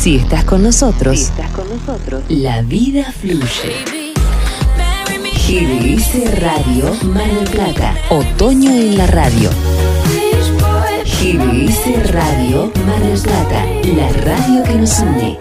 Si 0.00 0.16
estás 0.16 0.46
con 0.46 0.62
nosotros, 0.62 1.30
la 2.30 2.62
vida 2.62 3.12
fluye. 3.12 3.84
GDS 5.46 6.40
Radio 6.40 6.94
Mar 7.04 7.30
del 7.30 7.48
Plata. 7.50 7.94
Otoño 8.08 8.70
en 8.70 8.96
la 8.96 9.06
radio. 9.08 9.50
GDS 11.04 12.12
Radio 12.12 12.72
Mar 12.86 13.02
del 13.02 13.20
Plata. 13.20 13.66
La 13.94 14.08
radio 14.24 14.62
que 14.64 14.74
nos 14.76 15.00
une. 15.00 15.38